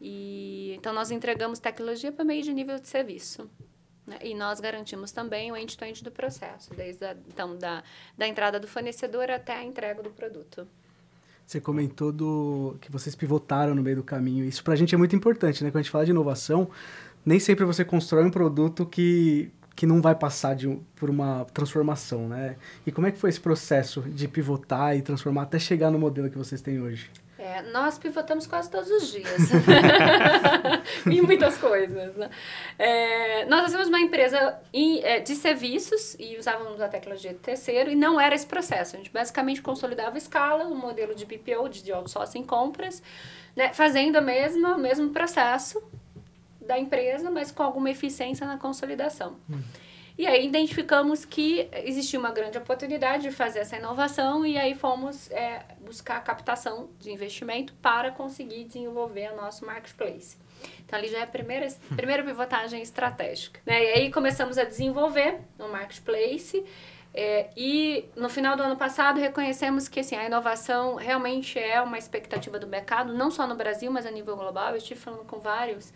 E, 0.00 0.72
então, 0.74 0.94
nós 0.94 1.10
entregamos 1.10 1.58
tecnologia 1.58 2.10
para 2.10 2.24
meio 2.24 2.42
de 2.42 2.54
nível 2.54 2.78
de 2.78 2.88
serviço. 2.88 3.50
Né? 4.06 4.18
E 4.22 4.34
nós 4.34 4.58
garantimos 4.58 5.12
também 5.12 5.52
o 5.52 5.56
end-to-end 5.56 6.00
-end 6.00 6.04
do 6.04 6.10
processo, 6.10 6.72
desde 6.74 7.04
a, 7.04 7.14
então, 7.28 7.58
da, 7.58 7.84
da 8.16 8.26
entrada 8.26 8.58
do 8.58 8.66
fornecedor 8.66 9.30
até 9.30 9.54
a 9.54 9.62
entrega 9.62 10.02
do 10.02 10.10
produto. 10.10 10.66
Você 11.48 11.62
comentou 11.62 12.12
do 12.12 12.76
que 12.78 12.92
vocês 12.92 13.14
pivotaram 13.14 13.74
no 13.74 13.82
meio 13.82 13.96
do 13.96 14.02
caminho. 14.02 14.44
Isso 14.44 14.62
para 14.62 14.74
a 14.74 14.76
gente 14.76 14.94
é 14.94 14.98
muito 14.98 15.16
importante, 15.16 15.64
né? 15.64 15.70
Quando 15.70 15.76
a 15.76 15.82
gente 15.82 15.90
fala 15.90 16.04
de 16.04 16.10
inovação, 16.10 16.70
nem 17.24 17.38
sempre 17.38 17.64
você 17.64 17.84
constrói 17.84 18.24
um 18.24 18.30
produto 18.30 18.86
que, 18.86 19.50
que 19.74 19.86
não 19.86 20.00
vai 20.00 20.14
passar 20.14 20.54
de, 20.54 20.68
por 20.96 21.10
uma 21.10 21.44
transformação, 21.52 22.28
né? 22.28 22.56
E 22.86 22.92
como 22.92 23.06
é 23.06 23.12
que 23.12 23.18
foi 23.18 23.30
esse 23.30 23.40
processo 23.40 24.02
de 24.02 24.26
pivotar 24.26 24.96
e 24.96 25.02
transformar 25.02 25.42
até 25.42 25.58
chegar 25.58 25.90
no 25.90 25.98
modelo 25.98 26.30
que 26.30 26.38
vocês 26.38 26.60
têm 26.60 26.80
hoje? 26.80 27.10
É, 27.38 27.62
nós 27.70 27.96
pivotamos 27.96 28.48
quase 28.48 28.68
todos 28.68 28.90
os 28.90 29.12
dias. 29.12 29.50
em 31.06 31.22
muitas 31.22 31.56
coisas. 31.56 32.16
Né? 32.16 32.28
É, 32.76 33.44
nós 33.46 33.62
fazemos 33.62 33.86
uma 33.86 34.00
empresa 34.00 34.58
é, 34.72 35.20
de 35.20 35.36
serviços 35.36 36.16
e 36.18 36.36
usávamos 36.36 36.80
a 36.80 36.88
tecnologia 36.88 37.32
de 37.32 37.38
terceiro 37.38 37.90
e 37.90 37.94
não 37.94 38.20
era 38.20 38.34
esse 38.34 38.46
processo. 38.46 38.96
A 38.96 38.98
gente 38.98 39.12
basicamente 39.12 39.62
consolidava 39.62 40.16
a 40.16 40.18
escala, 40.18 40.64
o 40.64 40.72
um 40.72 40.76
modelo 40.76 41.14
de 41.14 41.24
BPO, 41.24 41.68
de 41.68 41.92
outsourcing 41.92 42.42
compras, 42.42 43.00
né, 43.54 43.72
fazendo 43.72 44.16
a 44.16 44.20
mesma, 44.20 44.74
o 44.74 44.78
mesmo 44.78 45.10
processo 45.10 45.80
da 46.68 46.78
empresa, 46.78 47.30
mas 47.30 47.50
com 47.50 47.62
alguma 47.62 47.90
eficiência 47.90 48.46
na 48.46 48.58
consolidação. 48.58 49.36
Hum. 49.50 49.60
E 50.18 50.26
aí 50.26 50.46
identificamos 50.46 51.24
que 51.24 51.68
existia 51.72 52.18
uma 52.18 52.32
grande 52.32 52.58
oportunidade 52.58 53.22
de 53.22 53.30
fazer 53.30 53.60
essa 53.60 53.76
inovação 53.76 54.44
e 54.44 54.58
aí 54.58 54.74
fomos 54.74 55.30
é, 55.30 55.64
buscar 55.80 56.22
captação 56.24 56.90
de 56.98 57.12
investimento 57.12 57.72
para 57.74 58.10
conseguir 58.10 58.64
desenvolver 58.64 59.32
o 59.32 59.36
nosso 59.36 59.64
marketplace. 59.64 60.36
Então, 60.84 60.98
ali 60.98 61.08
já 61.08 61.18
é 61.18 61.22
a 61.22 61.26
primeira, 61.26 61.68
primeira 61.94 62.24
pivotagem 62.24 62.82
estratégica. 62.82 63.60
Né? 63.64 63.84
E 63.84 63.92
aí 63.92 64.10
começamos 64.10 64.58
a 64.58 64.64
desenvolver 64.64 65.38
o 65.56 65.68
marketplace 65.68 66.64
é, 67.14 67.48
e 67.56 68.04
no 68.16 68.28
final 68.28 68.56
do 68.56 68.62
ano 68.62 68.76
passado 68.76 69.18
reconhecemos 69.18 69.88
que 69.88 70.00
assim, 70.00 70.16
a 70.16 70.26
inovação 70.26 70.96
realmente 70.96 71.58
é 71.58 71.80
uma 71.80 71.96
expectativa 71.96 72.58
do 72.58 72.66
mercado, 72.66 73.14
não 73.14 73.30
só 73.30 73.46
no 73.46 73.54
Brasil, 73.54 73.90
mas 73.90 74.04
a 74.04 74.10
nível 74.10 74.36
global. 74.36 74.70
Eu 74.70 74.76
estive 74.76 75.00
falando 75.00 75.24
com 75.24 75.38
vários 75.38 75.92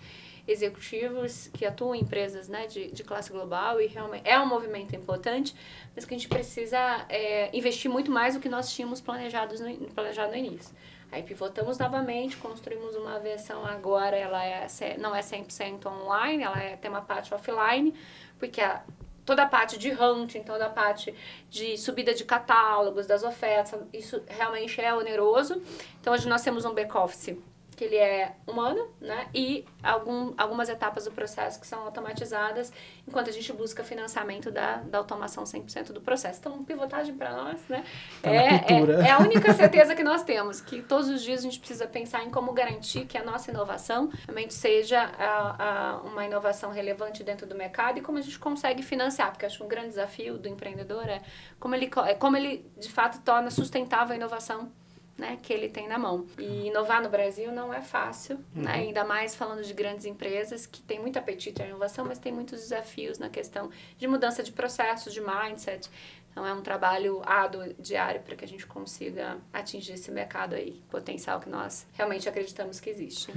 executivos 0.46 1.48
que 1.52 1.64
atuam 1.64 1.94
em 1.94 2.00
empresas 2.00 2.48
né, 2.48 2.66
de, 2.66 2.90
de 2.90 3.04
classe 3.04 3.30
global 3.30 3.80
e 3.80 3.86
realmente 3.86 4.28
é 4.28 4.38
um 4.38 4.46
movimento 4.46 4.94
importante, 4.94 5.54
mas 5.94 6.04
que 6.04 6.14
a 6.14 6.18
gente 6.18 6.28
precisa 6.28 6.78
é, 7.08 7.56
investir 7.56 7.90
muito 7.90 8.10
mais 8.10 8.34
do 8.34 8.40
que 8.40 8.48
nós 8.48 8.72
tínhamos 8.72 9.00
planejado 9.00 9.54
no, 9.58 9.88
planejado 9.88 10.32
no 10.32 10.36
início. 10.36 10.74
Aí 11.12 11.22
pivotamos 11.22 11.78
novamente, 11.78 12.36
construímos 12.38 12.96
uma 12.96 13.18
versão 13.18 13.64
agora, 13.66 14.16
ela 14.16 14.42
é, 14.44 14.66
não 14.98 15.14
é 15.14 15.20
100% 15.20 15.86
online, 15.86 16.42
ela 16.42 16.58
é, 16.60 16.76
tem 16.76 16.90
uma 16.90 17.02
parte 17.02 17.34
offline, 17.34 17.94
porque 18.38 18.62
a, 18.62 18.82
toda 19.24 19.42
a 19.42 19.46
parte 19.46 19.78
de 19.78 19.90
hunting, 19.90 20.42
toda 20.42 20.66
a 20.66 20.70
parte 20.70 21.14
de 21.50 21.76
subida 21.76 22.14
de 22.14 22.24
catálogos, 22.24 23.06
das 23.06 23.22
ofertas, 23.22 23.78
isso 23.92 24.22
realmente 24.26 24.80
é 24.80 24.92
oneroso. 24.94 25.62
Então 26.00 26.14
hoje 26.14 26.26
nós 26.28 26.42
temos 26.42 26.64
um 26.64 26.72
back-office 26.72 27.36
que 27.82 27.86
ele 27.86 27.96
é 27.96 28.36
humano, 28.46 28.88
né? 29.00 29.26
E 29.34 29.64
algum, 29.82 30.32
algumas 30.38 30.68
etapas 30.68 31.04
do 31.04 31.10
processo 31.10 31.60
que 31.60 31.66
são 31.66 31.80
automatizadas, 31.80 32.72
enquanto 33.08 33.28
a 33.28 33.32
gente 33.32 33.52
busca 33.52 33.82
financiamento 33.82 34.52
da, 34.52 34.76
da 34.76 34.98
automação 34.98 35.42
100% 35.42 35.92
do 35.92 36.00
processo. 36.00 36.38
Então, 36.38 36.62
pivotagem 36.62 37.12
para 37.16 37.32
nós, 37.32 37.60
né? 37.68 37.84
Tá 38.22 38.30
é, 38.30 38.64
é, 38.68 39.08
é, 39.08 39.10
a 39.10 39.18
única 39.18 39.52
certeza 39.54 39.96
que 39.96 40.04
nós 40.04 40.22
temos, 40.22 40.60
que 40.60 40.80
todos 40.80 41.08
os 41.08 41.22
dias 41.22 41.40
a 41.40 41.42
gente 41.42 41.58
precisa 41.58 41.86
pensar 41.88 42.22
em 42.22 42.30
como 42.30 42.52
garantir 42.52 43.04
que 43.04 43.18
a 43.18 43.24
nossa 43.24 43.50
inovação 43.50 44.08
realmente 44.26 44.54
seja 44.54 45.02
a, 45.18 45.56
a, 45.58 45.96
uma 46.02 46.24
inovação 46.24 46.70
relevante 46.70 47.24
dentro 47.24 47.48
do 47.48 47.56
mercado 47.56 47.98
e 47.98 48.00
como 48.00 48.18
a 48.18 48.20
gente 48.20 48.38
consegue 48.38 48.82
financiar, 48.84 49.32
porque 49.32 49.44
acho 49.44 49.58
que 49.58 49.64
um 49.64 49.68
grande 49.68 49.88
desafio 49.88 50.38
do 50.38 50.48
empreendedor 50.48 51.08
é 51.08 51.20
como 51.58 51.74
ele, 51.74 51.90
é 52.06 52.14
como 52.14 52.36
ele 52.36 52.64
de 52.78 52.90
fato 52.90 53.20
torna 53.22 53.50
sustentável 53.50 54.12
a 54.12 54.16
inovação 54.16 54.70
né, 55.16 55.38
que 55.42 55.52
ele 55.52 55.68
tem 55.68 55.88
na 55.88 55.98
mão. 55.98 56.26
E 56.38 56.68
inovar 56.68 57.02
no 57.02 57.08
Brasil 57.08 57.52
não 57.52 57.72
é 57.72 57.80
fácil, 57.80 58.36
né, 58.36 58.44
uhum. 58.54 58.62
né, 58.62 58.72
ainda 58.72 59.04
mais 59.04 59.34
falando 59.34 59.62
de 59.62 59.72
grandes 59.72 60.06
empresas 60.06 60.66
que 60.66 60.82
têm 60.82 61.00
muito 61.00 61.18
apetite 61.18 61.62
à 61.62 61.66
inovação, 61.66 62.04
mas 62.04 62.18
tem 62.18 62.32
muitos 62.32 62.60
desafios 62.60 63.18
na 63.18 63.28
questão 63.28 63.70
de 63.98 64.06
mudança 64.06 64.42
de 64.42 64.52
processos, 64.52 65.12
de 65.12 65.20
mindset. 65.20 65.90
Então 66.30 66.46
é 66.46 66.52
um 66.54 66.62
trabalho 66.62 67.20
árduo, 67.26 67.74
diário, 67.78 68.22
para 68.22 68.34
que 68.34 68.44
a 68.44 68.48
gente 68.48 68.66
consiga 68.66 69.36
atingir 69.52 69.92
esse 69.92 70.10
mercado 70.10 70.54
aí, 70.54 70.82
potencial 70.90 71.38
que 71.38 71.48
nós 71.48 71.86
realmente 71.92 72.26
acreditamos 72.26 72.80
que 72.80 72.88
existe. 72.88 73.30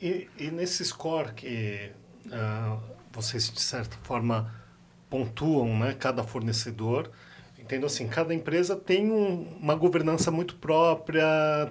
E, 0.00 0.28
e 0.38 0.50
nesse 0.50 0.84
score 0.84 1.32
que 1.34 1.90
uh, 2.26 2.80
vocês, 3.10 3.50
de 3.50 3.60
certa 3.60 3.96
forma, 3.98 4.54
pontuam 5.10 5.76
né, 5.78 5.94
cada 5.94 6.22
fornecedor, 6.22 7.10
Entendo 7.72 7.86
assim, 7.86 8.06
cada 8.06 8.34
empresa 8.34 8.76
tem 8.76 9.10
um, 9.10 9.46
uma 9.58 9.74
governança 9.74 10.30
muito 10.30 10.56
própria, 10.56 11.24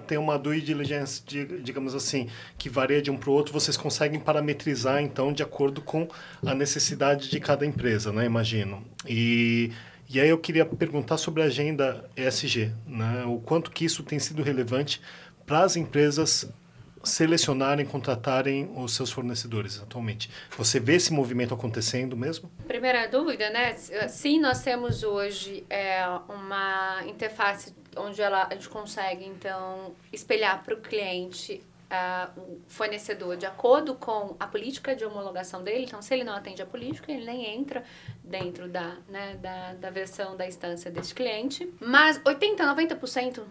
tem 0.04 0.18
uma 0.18 0.36
due 0.36 0.60
diligence, 0.60 1.22
digamos 1.62 1.94
assim, 1.94 2.26
que 2.58 2.68
varia 2.68 3.00
de 3.00 3.08
um 3.08 3.16
para 3.16 3.30
o 3.30 3.32
outro. 3.32 3.52
Vocês 3.52 3.76
conseguem 3.76 4.18
parametrizar, 4.18 5.00
então, 5.00 5.32
de 5.32 5.44
acordo 5.44 5.80
com 5.80 6.08
a 6.44 6.56
necessidade 6.56 7.30
de 7.30 7.38
cada 7.38 7.64
empresa, 7.64 8.12
né? 8.12 8.26
Imagino. 8.26 8.82
E, 9.08 9.70
e 10.12 10.18
aí 10.18 10.28
eu 10.28 10.38
queria 10.38 10.66
perguntar 10.66 11.18
sobre 11.18 11.40
a 11.40 11.44
agenda 11.44 12.04
ESG, 12.16 12.72
né? 12.84 13.24
O 13.24 13.38
quanto 13.38 13.70
que 13.70 13.84
isso 13.84 14.02
tem 14.02 14.18
sido 14.18 14.42
relevante 14.42 15.00
para 15.46 15.62
as 15.62 15.76
empresas 15.76 16.52
selecionarem, 17.04 17.84
contratarem 17.84 18.70
os 18.76 18.94
seus 18.94 19.10
fornecedores 19.10 19.80
atualmente? 19.80 20.30
Você 20.56 20.78
vê 20.78 20.96
esse 20.96 21.12
movimento 21.12 21.54
acontecendo 21.54 22.16
mesmo? 22.16 22.50
Primeira 22.66 23.06
dúvida, 23.06 23.50
né? 23.50 23.74
Sim, 24.08 24.40
nós 24.40 24.62
temos 24.62 25.02
hoje 25.02 25.64
é, 25.68 26.04
uma 26.28 27.02
interface 27.06 27.74
onde 27.96 28.22
ela, 28.22 28.46
a 28.50 28.54
gente 28.54 28.68
consegue, 28.68 29.24
então, 29.24 29.94
espelhar 30.12 30.62
para 30.64 30.74
o 30.74 30.78
cliente 30.78 31.62
uh, 31.92 32.40
o 32.40 32.60
fornecedor 32.66 33.36
de 33.36 33.46
acordo 33.46 33.94
com 33.94 34.34
a 34.40 34.46
política 34.46 34.96
de 34.96 35.04
homologação 35.04 35.62
dele. 35.62 35.84
Então, 35.84 36.00
se 36.00 36.14
ele 36.14 36.24
não 36.24 36.34
atende 36.34 36.62
a 36.62 36.66
política, 36.66 37.12
ele 37.12 37.24
nem 37.24 37.54
entra 37.54 37.84
dentro 38.24 38.68
da, 38.68 38.96
né, 39.08 39.36
da, 39.40 39.74
da 39.74 39.90
versão 39.90 40.36
da 40.36 40.46
instância 40.46 40.90
desse 40.90 41.14
cliente. 41.14 41.70
Mas 41.80 42.20
80, 42.24 42.64
90% 42.64 43.42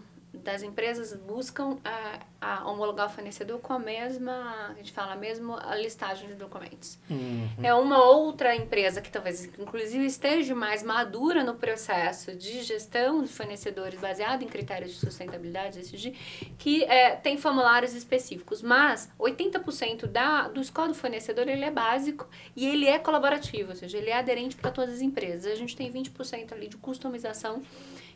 das 0.42 0.62
empresas 0.62 1.14
buscam 1.14 1.78
a, 1.84 2.18
a 2.40 2.68
homologar 2.68 3.06
o 3.06 3.10
fornecedor 3.10 3.58
com 3.60 3.72
a 3.72 3.78
mesma, 3.78 4.70
a 4.70 4.74
gente 4.74 4.92
fala, 4.92 5.12
a 5.12 5.16
mesma 5.16 5.74
listagem 5.76 6.28
de 6.28 6.34
documentos. 6.34 6.98
Uhum. 7.08 7.48
É 7.62 7.72
uma 7.74 8.04
outra 8.04 8.54
empresa 8.54 9.00
que 9.00 9.10
talvez, 9.10 9.44
inclusive, 9.58 10.04
esteja 10.04 10.54
mais 10.54 10.82
madura 10.82 11.44
no 11.44 11.54
processo 11.54 12.34
de 12.34 12.62
gestão 12.62 13.22
de 13.22 13.32
fornecedores 13.32 14.00
baseado 14.00 14.42
em 14.42 14.48
critérios 14.48 14.92
de 14.92 14.98
sustentabilidade, 14.98 15.78
SG, 15.78 16.14
que 16.58 16.84
é, 16.84 17.16
tem 17.16 17.38
formulários 17.38 17.94
específicos, 17.94 18.62
mas 18.62 19.10
80% 19.18 20.06
da, 20.06 20.48
do 20.48 20.62
score 20.64 20.88
do 20.88 20.94
fornecedor 20.94 21.48
ele 21.48 21.64
é 21.64 21.70
básico 21.70 22.28
e 22.56 22.66
ele 22.66 22.86
é 22.86 22.98
colaborativo, 22.98 23.70
ou 23.70 23.76
seja, 23.76 23.98
ele 23.98 24.10
é 24.10 24.16
aderente 24.16 24.56
para 24.56 24.70
todas 24.70 24.94
as 24.94 25.00
empresas. 25.00 25.52
A 25.52 25.54
gente 25.54 25.76
tem 25.76 25.92
20% 25.92 26.52
ali 26.52 26.68
de 26.68 26.76
customização 26.76 27.62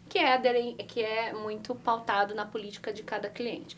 que 0.09 0.19
é, 0.19 0.39
que 0.85 1.03
é 1.03 1.33
muito 1.33 1.75
pautado 1.75 2.35
na 2.35 2.47
política 2.47 2.93
de 2.93 3.03
cada 3.03 3.29
cliente, 3.29 3.77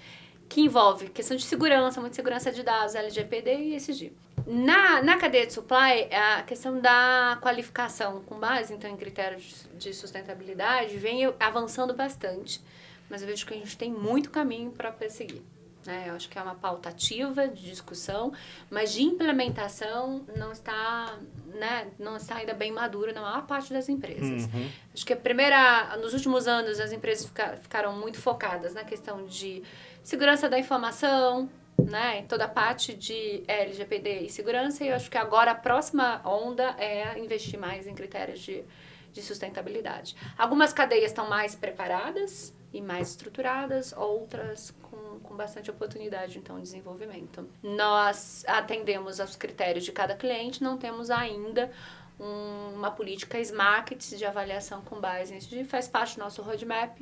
que 0.48 0.62
envolve 0.62 1.08
questão 1.10 1.36
de 1.36 1.44
segurança, 1.44 2.00
muita 2.00 2.16
segurança 2.16 2.50
de 2.50 2.62
dados, 2.62 2.94
LGPD 2.94 3.54
e 3.54 3.76
ESG. 3.76 4.12
Na, 4.46 5.02
na 5.02 5.18
cadeia 5.18 5.46
de 5.46 5.52
supply, 5.52 6.08
a 6.10 6.42
questão 6.42 6.80
da 6.80 7.38
qualificação 7.42 8.22
com 8.22 8.38
base 8.38 8.72
então, 8.72 8.90
em 8.90 8.96
critérios 8.96 9.66
de 9.76 9.92
sustentabilidade 9.92 10.96
vem 10.96 11.26
avançando 11.38 11.92
bastante, 11.92 12.62
mas 13.10 13.20
eu 13.20 13.28
vejo 13.28 13.46
que 13.46 13.52
a 13.52 13.56
gente 13.56 13.76
tem 13.76 13.92
muito 13.92 14.30
caminho 14.30 14.70
para 14.70 14.90
perseguir. 14.90 15.42
Né? 15.86 16.06
Eu 16.08 16.14
acho 16.14 16.28
que 16.28 16.38
é 16.38 16.42
uma 16.42 16.54
pauta 16.54 16.88
ativa 16.88 17.48
de 17.48 17.62
discussão, 17.62 18.32
mas 18.70 18.92
de 18.92 19.02
implementação 19.02 20.24
não 20.36 20.52
está, 20.52 21.18
né, 21.54 21.88
não 21.98 22.16
está 22.16 22.36
ainda 22.36 22.52
bem 22.52 22.72
madura 22.72 23.12
na 23.12 23.22
maior 23.22 23.46
parte 23.46 23.72
das 23.72 23.88
empresas. 23.88 24.44
Uhum. 24.52 24.70
Acho 24.92 25.06
que 25.06 25.12
a 25.12 25.16
primeira, 25.16 25.96
nos 25.96 26.12
últimos 26.12 26.46
anos, 26.46 26.80
as 26.80 26.92
empresas 26.92 27.26
fica, 27.26 27.56
ficaram 27.56 27.96
muito 27.96 28.18
focadas 28.18 28.74
na 28.74 28.84
questão 28.84 29.24
de 29.24 29.62
segurança 30.02 30.48
da 30.48 30.58
informação, 30.58 31.48
né, 31.78 32.22
toda 32.28 32.44
a 32.44 32.48
parte 32.48 32.92
de 32.92 33.44
LGPD 33.46 34.22
e 34.22 34.30
segurança, 34.30 34.84
e 34.84 34.88
eu 34.88 34.96
acho 34.96 35.08
que 35.08 35.16
agora 35.16 35.52
a 35.52 35.54
próxima 35.54 36.20
onda 36.24 36.74
é 36.78 37.18
investir 37.18 37.58
mais 37.58 37.86
em 37.86 37.94
critérios 37.94 38.40
de, 38.40 38.64
de 39.12 39.22
sustentabilidade. 39.22 40.16
Algumas 40.36 40.72
cadeias 40.72 41.12
estão 41.12 41.28
mais 41.28 41.54
preparadas 41.54 42.52
e 42.72 42.80
mais 42.80 43.10
estruturadas, 43.10 43.92
outras 43.92 44.74
com 45.20 45.36
bastante 45.36 45.70
oportunidade, 45.70 46.38
então, 46.38 46.56
de 46.56 46.62
desenvolvimento. 46.62 47.48
Nós 47.62 48.44
atendemos 48.46 49.20
aos 49.20 49.36
critérios 49.36 49.84
de 49.84 49.92
cada 49.92 50.14
cliente, 50.14 50.62
não 50.62 50.76
temos 50.76 51.10
ainda 51.10 51.70
um, 52.18 52.74
uma 52.74 52.90
política 52.90 53.38
SMART 53.40 54.16
de 54.16 54.24
avaliação 54.24 54.82
com 54.82 55.00
base 55.00 55.34
nisso, 55.34 55.64
faz 55.66 55.88
parte 55.88 56.16
do 56.16 56.20
nosso 56.20 56.42
roadmap, 56.42 57.00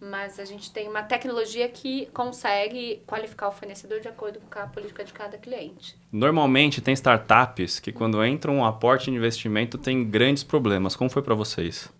mas 0.00 0.40
a 0.40 0.44
gente 0.44 0.72
tem 0.72 0.88
uma 0.88 1.02
tecnologia 1.02 1.68
que 1.68 2.06
consegue 2.06 3.02
qualificar 3.06 3.48
o 3.48 3.52
fornecedor 3.52 4.00
de 4.00 4.08
acordo 4.08 4.40
com 4.40 4.58
a 4.58 4.66
política 4.66 5.04
de 5.04 5.12
cada 5.12 5.36
cliente. 5.36 5.96
Normalmente 6.10 6.80
tem 6.80 6.94
startups 6.94 7.78
que 7.78 7.92
quando 7.92 8.24
entram 8.24 8.56
um 8.56 8.64
aporte 8.64 9.10
de 9.10 9.16
investimento 9.16 9.76
tem 9.76 10.08
grandes 10.08 10.42
problemas. 10.42 10.96
Como 10.96 11.10
foi 11.10 11.22
para 11.22 11.34
vocês? 11.34 11.92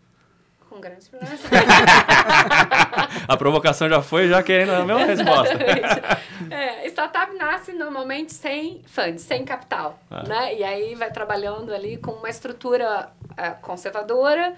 Com 0.68 0.80
com 0.80 0.80
grandes 0.80 1.08
problemas. 1.08 1.40
a 3.26 3.36
provocação 3.36 3.88
já 3.88 4.02
foi, 4.02 4.28
já 4.28 4.42
querendo 4.42 4.72
a 4.72 4.84
mesma 4.84 5.04
resposta. 5.04 5.54
é, 6.50 6.86
startup 6.88 7.34
nasce 7.36 7.72
normalmente 7.72 8.34
sem 8.34 8.82
funds, 8.86 9.22
sem 9.22 9.44
capital, 9.44 9.98
ah. 10.10 10.22
né? 10.24 10.54
E 10.54 10.64
aí 10.64 10.94
vai 10.94 11.10
trabalhando 11.10 11.72
ali 11.72 11.96
com 11.96 12.12
uma 12.12 12.28
estrutura 12.28 13.10
é, 13.36 13.50
conservadora, 13.50 14.54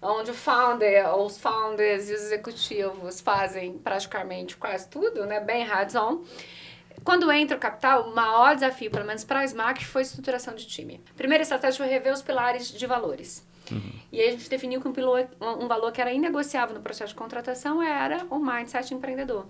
onde 0.00 0.30
o 0.30 0.34
founder, 0.34 1.14
os 1.16 1.38
founders 1.38 2.08
e 2.08 2.14
os 2.14 2.22
executivos 2.22 3.20
fazem 3.20 3.78
praticamente 3.78 4.56
quase 4.56 4.88
tudo, 4.88 5.26
né? 5.26 5.40
Bem 5.40 5.64
hands-on. 5.64 6.22
Quando 7.02 7.30
entra 7.32 7.56
o 7.56 7.60
capital, 7.60 8.10
o 8.10 8.14
maior 8.14 8.54
desafio, 8.54 8.90
pelo 8.90 9.06
menos 9.06 9.24
para 9.24 9.40
a 9.40 9.44
SMAC, 9.44 9.84
foi 9.84 10.02
a 10.02 10.04
estruturação 10.04 10.54
de 10.54 10.66
time. 10.66 11.00
A 11.10 11.16
primeira 11.16 11.42
estratégia 11.42 11.78
foi 11.84 11.92
rever 11.92 12.12
os 12.12 12.22
pilares 12.22 12.70
de 12.70 12.86
valores. 12.86 13.48
Uhum. 13.70 13.92
E 14.12 14.20
aí 14.20 14.28
a 14.28 14.32
gente 14.32 14.48
definiu 14.48 14.80
que 14.80 14.88
um, 14.88 15.64
um, 15.64 15.68
valor 15.68 15.92
que 15.92 16.00
era 16.00 16.12
inegociável 16.12 16.74
no 16.74 16.82
processo 16.82 17.12
de 17.12 17.18
contratação 17.18 17.82
era 17.82 18.26
o 18.30 18.38
mindset 18.38 18.92
empreendedor. 18.94 19.46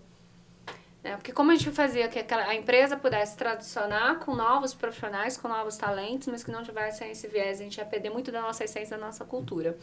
Né? 1.02 1.16
Porque 1.16 1.32
como 1.32 1.50
a 1.50 1.54
gente 1.54 1.70
fazia 1.70 2.08
que 2.08 2.18
a 2.32 2.54
empresa 2.54 2.96
pudesse 2.96 3.36
tradicionar 3.36 4.18
com 4.18 4.34
novos 4.34 4.74
profissionais, 4.74 5.36
com 5.36 5.48
novos 5.48 5.76
talentos, 5.76 6.28
mas 6.28 6.44
que 6.44 6.50
não 6.50 6.62
tivesse 6.62 7.04
esse 7.04 7.26
viés, 7.26 7.60
a 7.60 7.64
gente 7.64 7.78
ia 7.78 7.84
perder 7.84 8.10
muito 8.10 8.30
da 8.30 8.42
nossa 8.42 8.64
essência, 8.64 8.98
da 8.98 9.06
nossa 9.06 9.24
cultura. 9.24 9.76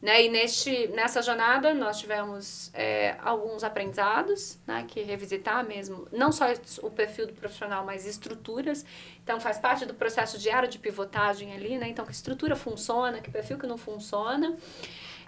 Né? 0.00 0.24
E 0.24 0.28
neste, 0.28 0.88
nessa 0.88 1.22
jornada 1.22 1.72
nós 1.72 1.98
tivemos 1.98 2.70
é, 2.74 3.16
alguns 3.22 3.62
aprendizados, 3.62 4.58
né? 4.66 4.84
que 4.86 5.00
revisitar 5.02 5.64
mesmo, 5.64 6.08
não 6.12 6.32
só 6.32 6.46
o 6.82 6.90
perfil 6.90 7.28
do 7.28 7.32
profissional, 7.32 7.84
mas 7.84 8.04
estruturas. 8.04 8.84
Então 9.22 9.40
faz 9.40 9.58
parte 9.58 9.86
do 9.86 9.94
processo 9.94 10.38
diário 10.38 10.68
de 10.68 10.78
pivotagem 10.78 11.54
ali, 11.54 11.78
né? 11.78 11.88
Então 11.88 12.04
que 12.04 12.10
estrutura 12.10 12.56
funciona, 12.56 13.20
que 13.20 13.30
perfil 13.30 13.56
que 13.56 13.66
não 13.68 13.78
funciona. 13.78 14.56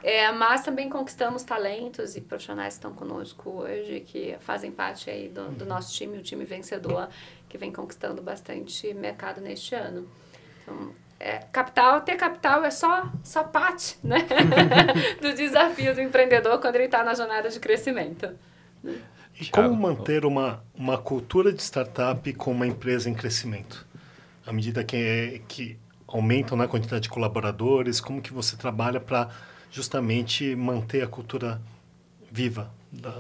É, 0.05 0.31
mas 0.31 0.63
também 0.63 0.91
conquistamos 0.91 1.45
talentos 1.45 2.15
e 2.15 2.21
profissionais 2.21 2.75
que 2.75 2.79
estão 2.79 2.93
conosco 2.93 3.49
hoje, 3.49 4.01
que 4.01 4.37
fazem 4.41 4.71
parte 4.71 5.09
aí 5.09 5.31
do, 5.31 5.49
do 5.53 5.65
nosso 5.65 5.95
time, 5.95 6.19
o 6.19 6.23
time 6.23 6.45
vencedor, 6.45 7.09
que 7.49 7.57
vem 7.57 7.73
conquistando 7.73 8.21
bastante 8.21 8.93
mercado 8.93 9.41
neste 9.41 9.75
ano. 9.75 10.07
Então, 10.63 10.93
é, 11.19 11.39
capital, 11.51 12.03
ter 12.03 12.17
capital 12.17 12.63
é 12.67 12.71
só, 12.71 13.11
só 13.25 13.45
parte 13.45 13.97
né? 14.05 14.19
do 15.23 15.33
desafio 15.33 15.95
do 15.95 16.03
empreendedor 16.03 16.61
quando 16.61 16.75
ele 16.75 16.85
está 16.85 17.03
na 17.03 17.15
jornada 17.15 17.49
de 17.49 17.59
crescimento. 17.59 18.29
E 19.41 19.47
como 19.47 19.75
manter 19.75 20.27
uma, 20.27 20.63
uma 20.75 20.99
cultura 20.99 21.51
de 21.51 21.63
startup 21.63 22.31
com 22.35 22.53
uma 22.53 22.67
empresa 22.67 23.09
em 23.09 23.15
crescimento? 23.15 23.87
À 24.47 24.53
medida 24.53 24.85
que, 24.85 25.41
que 25.49 25.79
aumentam 26.07 26.59
na 26.59 26.65
né, 26.65 26.71
quantidade 26.71 27.05
de 27.05 27.09
colaboradores, 27.09 28.03
como 28.03 28.21
que 28.21 28.35
você 28.35 28.55
trabalha 28.55 29.01
para 29.01 29.31
justamente 29.75 30.55
manter 30.55 31.03
a 31.03 31.09
cultura 31.09 31.61
viva 32.31 32.73
da, 32.93 33.11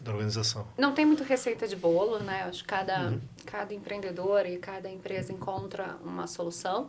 da 0.00 0.10
organização? 0.10 0.66
Não 0.78 0.94
tem 0.94 1.04
muito 1.04 1.22
receita 1.22 1.68
de 1.68 1.76
bolo, 1.76 2.18
né? 2.18 2.44
Acho 2.44 2.62
que 2.62 2.68
cada, 2.68 3.10
uhum. 3.10 3.20
cada 3.44 3.74
empreendedor 3.74 4.46
e 4.46 4.56
cada 4.56 4.88
empresa 4.88 5.34
encontra 5.34 5.98
uma 6.02 6.26
solução. 6.26 6.88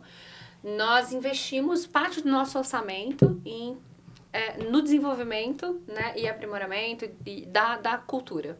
Nós 0.64 1.12
investimos 1.12 1.86
parte 1.86 2.22
do 2.22 2.30
nosso 2.30 2.56
orçamento 2.56 3.38
em, 3.44 3.76
é, 4.32 4.56
no 4.64 4.80
desenvolvimento 4.80 5.82
né, 5.86 6.14
e 6.16 6.26
aprimoramento 6.26 7.04
e 7.26 7.44
da, 7.44 7.76
da 7.76 7.98
cultura. 7.98 8.58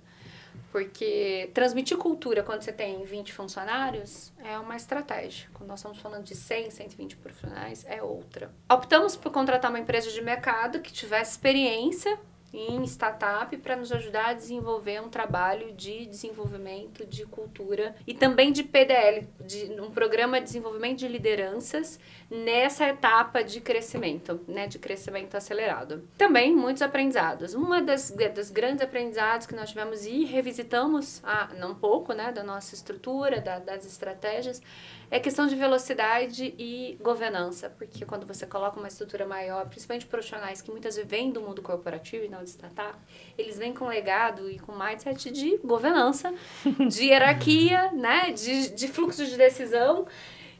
Porque 0.70 1.50
transmitir 1.54 1.96
cultura 1.96 2.42
quando 2.42 2.62
você 2.62 2.72
tem 2.72 3.02
20 3.04 3.32
funcionários 3.32 4.32
é 4.38 4.58
uma 4.58 4.76
estratégia. 4.76 5.48
Quando 5.54 5.68
nós 5.68 5.78
estamos 5.78 5.98
falando 5.98 6.24
de 6.24 6.34
100, 6.34 6.70
120 6.70 7.16
profissionais, 7.16 7.84
é 7.88 8.02
outra. 8.02 8.50
Optamos 8.70 9.16
por 9.16 9.32
contratar 9.32 9.70
uma 9.70 9.80
empresa 9.80 10.10
de 10.10 10.20
mercado 10.20 10.80
que 10.80 10.92
tivesse 10.92 11.32
experiência 11.32 12.18
em 12.52 12.82
startup 12.84 13.54
para 13.58 13.76
nos 13.76 13.92
ajudar 13.92 14.30
a 14.30 14.32
desenvolver 14.32 15.00
um 15.02 15.08
trabalho 15.08 15.72
de 15.72 16.06
desenvolvimento 16.06 17.04
de 17.06 17.26
cultura 17.26 17.94
e 18.06 18.14
também 18.14 18.52
de 18.52 18.62
PDL, 18.62 19.28
de 19.40 19.80
um 19.80 19.90
programa 19.90 20.38
de 20.38 20.46
desenvolvimento 20.46 20.98
de 20.98 21.08
lideranças 21.08 21.98
nessa 22.30 22.88
etapa 22.88 23.42
de 23.42 23.60
crescimento, 23.60 24.40
né, 24.46 24.66
de 24.66 24.78
crescimento 24.78 25.36
acelerado. 25.36 26.08
Também 26.16 26.54
muitos 26.54 26.82
aprendizados. 26.82 27.54
Uma 27.54 27.80
das, 27.82 28.10
das 28.10 28.50
grandes 28.50 28.82
aprendizados 28.82 29.46
que 29.46 29.54
nós 29.54 29.70
tivemos 29.70 30.04
e 30.06 30.24
revisitamos 30.24 31.22
a, 31.24 31.48
um 31.66 31.74
pouco, 31.74 32.12
né, 32.12 32.32
da 32.32 32.42
nossa 32.42 32.74
estrutura, 32.74 33.40
da, 33.40 33.58
das 33.58 33.86
estratégias, 33.86 34.62
é 35.10 35.18
questão 35.18 35.46
de 35.46 35.54
velocidade 35.54 36.54
e 36.58 36.98
governança, 37.00 37.70
porque 37.70 38.04
quando 38.04 38.26
você 38.26 38.46
coloca 38.46 38.78
uma 38.78 38.88
estrutura 38.88 39.26
maior, 39.26 39.66
principalmente 39.68 40.06
profissionais 40.06 40.60
que 40.60 40.70
muitas 40.70 40.96
vezes 40.96 41.10
vêm 41.10 41.30
do 41.30 41.40
mundo 41.40 41.62
corporativo 41.62 42.24
e 42.24 42.28
não 42.28 42.44
de 42.44 42.50
startup, 42.50 42.98
eles 43.36 43.58
vêm 43.58 43.72
com 43.72 43.86
legado 43.86 44.50
e 44.50 44.58
com 44.58 44.72
mindset 44.72 45.30
de 45.30 45.56
governança, 45.58 46.32
de 46.88 47.04
hierarquia, 47.04 47.90
né, 47.92 48.32
de, 48.32 48.70
de 48.70 48.88
fluxo 48.88 49.24
de 49.24 49.36
decisão. 49.36 50.06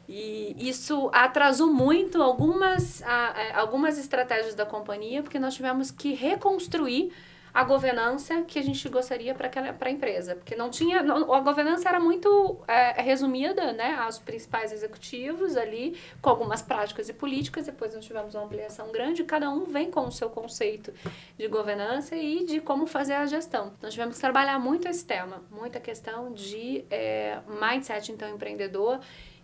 E 0.07 0.55
isso 0.57 1.11
atrasou 1.13 1.71
muito 1.71 2.23
algumas, 2.23 3.03
a, 3.03 3.59
algumas 3.59 3.99
estratégias 3.99 4.55
da 4.55 4.65
companhia, 4.65 5.21
porque 5.21 5.37
nós 5.37 5.53
tivemos 5.53 5.91
que 5.91 6.15
reconstruir 6.15 7.13
a 7.53 7.63
governança 7.63 8.41
que 8.43 8.59
a 8.59 8.61
gente 8.61 8.87
gostaria 8.89 9.33
para 9.33 9.49
a 9.79 9.91
empresa. 9.91 10.35
Porque 10.35 10.55
não 10.55 10.69
tinha. 10.69 11.01
Não, 11.01 11.33
a 11.33 11.39
governança 11.39 11.87
era 11.89 11.99
muito 11.99 12.59
é, 12.67 13.01
resumida, 13.01 13.73
né? 13.73 13.95
Aos 13.95 14.19
principais 14.19 14.71
executivos 14.71 15.57
ali, 15.57 15.97
com 16.21 16.29
algumas 16.29 16.61
práticas 16.61 17.09
e 17.09 17.13
políticas. 17.13 17.65
Depois 17.65 17.93
nós 17.93 18.05
tivemos 18.05 18.35
uma 18.35 18.43
ampliação 18.43 18.91
grande. 18.91 19.23
Cada 19.23 19.49
um 19.49 19.65
vem 19.65 19.89
com 19.89 20.07
o 20.07 20.11
seu 20.11 20.29
conceito 20.29 20.93
de 21.37 21.47
governança 21.47 22.15
e 22.15 22.45
de 22.45 22.59
como 22.59 22.85
fazer 22.85 23.13
a 23.13 23.25
gestão. 23.25 23.73
Nós 23.81 23.93
tivemos 23.93 24.15
que 24.15 24.21
trabalhar 24.21 24.59
muito 24.59 24.87
esse 24.87 25.05
tema, 25.05 25.43
muita 25.51 25.79
questão 25.79 26.31
de 26.31 26.85
é, 26.89 27.39
mindset, 27.47 28.11
então, 28.11 28.29
empreendedor 28.29 28.99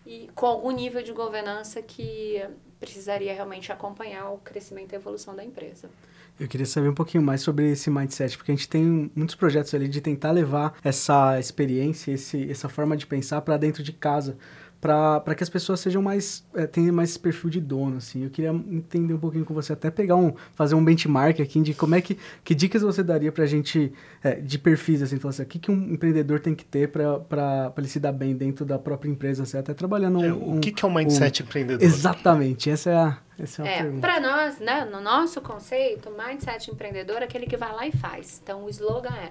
e 0.05 0.29
com 0.35 0.45
algum 0.45 0.71
nível 0.71 1.01
de 1.01 1.11
governança 1.11 1.81
que 1.81 2.41
precisaria 2.79 3.33
realmente 3.33 3.71
acompanhar 3.71 4.29
o 4.29 4.37
crescimento 4.37 4.93
e 4.93 4.95
evolução 4.95 5.35
da 5.35 5.43
empresa. 5.43 5.89
Eu 6.37 6.49
queria 6.49 6.65
saber 6.65 6.89
um 6.89 6.93
pouquinho 6.93 7.23
mais 7.23 7.41
sobre 7.41 7.71
esse 7.71 7.89
mindset, 7.89 8.37
porque 8.37 8.51
a 8.51 8.55
gente 8.55 8.67
tem 8.67 9.09
muitos 9.15 9.35
projetos 9.35 9.73
ali 9.73 9.87
de 9.87 10.01
tentar 10.01 10.31
levar 10.31 10.75
essa 10.83 11.39
experiência, 11.39 12.11
esse, 12.11 12.51
essa 12.51 12.67
forma 12.67 12.97
de 12.97 13.07
pensar 13.07 13.39
para 13.41 13.55
dentro 13.55 13.81
de 13.81 13.93
casa 13.93 14.37
para 14.81 15.35
que 15.35 15.43
as 15.43 15.49
pessoas 15.49 15.79
sejam 15.79 16.01
mais 16.01 16.45
é, 16.53 16.67
tenham 16.67 16.93
mais 16.93 17.09
esse 17.09 17.19
perfil 17.19 17.49
de 17.49 17.59
dono 17.59 17.97
assim 17.97 18.23
eu 18.23 18.29
queria 18.29 18.51
entender 18.51 19.13
um 19.13 19.19
pouquinho 19.19 19.45
com 19.45 19.53
você 19.53 19.73
até 19.73 19.89
pegar 19.89 20.15
um 20.15 20.33
fazer 20.53 20.75
um 20.75 20.83
benchmark 20.83 21.39
aqui 21.41 21.61
de 21.61 21.73
como 21.73 21.95
é 21.95 22.01
que 22.01 22.17
que 22.43 22.53
dicas 22.53 22.81
você 22.81 23.01
daria 23.01 23.31
para 23.31 23.43
a 23.43 23.47
gente 23.47 23.91
é, 24.23 24.35
de 24.35 24.59
perfis 24.59 25.01
assim 25.01 25.17
falar 25.17 25.31
assim, 25.31 25.43
o 25.43 25.45
que, 25.45 25.59
que 25.59 25.71
um 25.71 25.93
empreendedor 25.93 26.39
tem 26.39 26.53
que 26.53 26.65
ter 26.65 26.89
para 26.89 27.73
ele 27.77 27.87
se 27.87 27.99
dar 27.99 28.11
bem 28.11 28.35
dentro 28.35 28.65
da 28.65 28.77
própria 28.77 29.09
empresa 29.09 29.43
assim, 29.43 29.57
até 29.57 29.73
trabalhando 29.73 30.23
é, 30.23 30.31
um, 30.31 30.57
o 30.57 30.59
que, 30.59 30.71
que 30.71 30.85
é 30.85 30.87
um 30.87 30.93
mindset 30.93 31.41
um, 31.41 31.45
empreendedor 31.45 31.83
exatamente 31.83 32.69
essa 32.69 32.89
é 32.89 32.95
a 32.95 33.17
essa 33.37 33.67
é, 33.67 33.79
é 33.79 33.91
para 33.99 34.21
nós, 34.21 34.59
né, 34.59 34.85
no 34.85 35.01
nosso 35.01 35.41
conceito, 35.41 36.09
mindset 36.09 36.71
empreendedor 36.71 37.17
é 37.17 37.25
aquele 37.25 37.45
que 37.45 37.57
vai 37.57 37.73
lá 37.73 37.85
e 37.85 37.91
faz. 37.91 38.39
Então, 38.41 38.63
o 38.63 38.69
slogan 38.69 39.13
é 39.13 39.29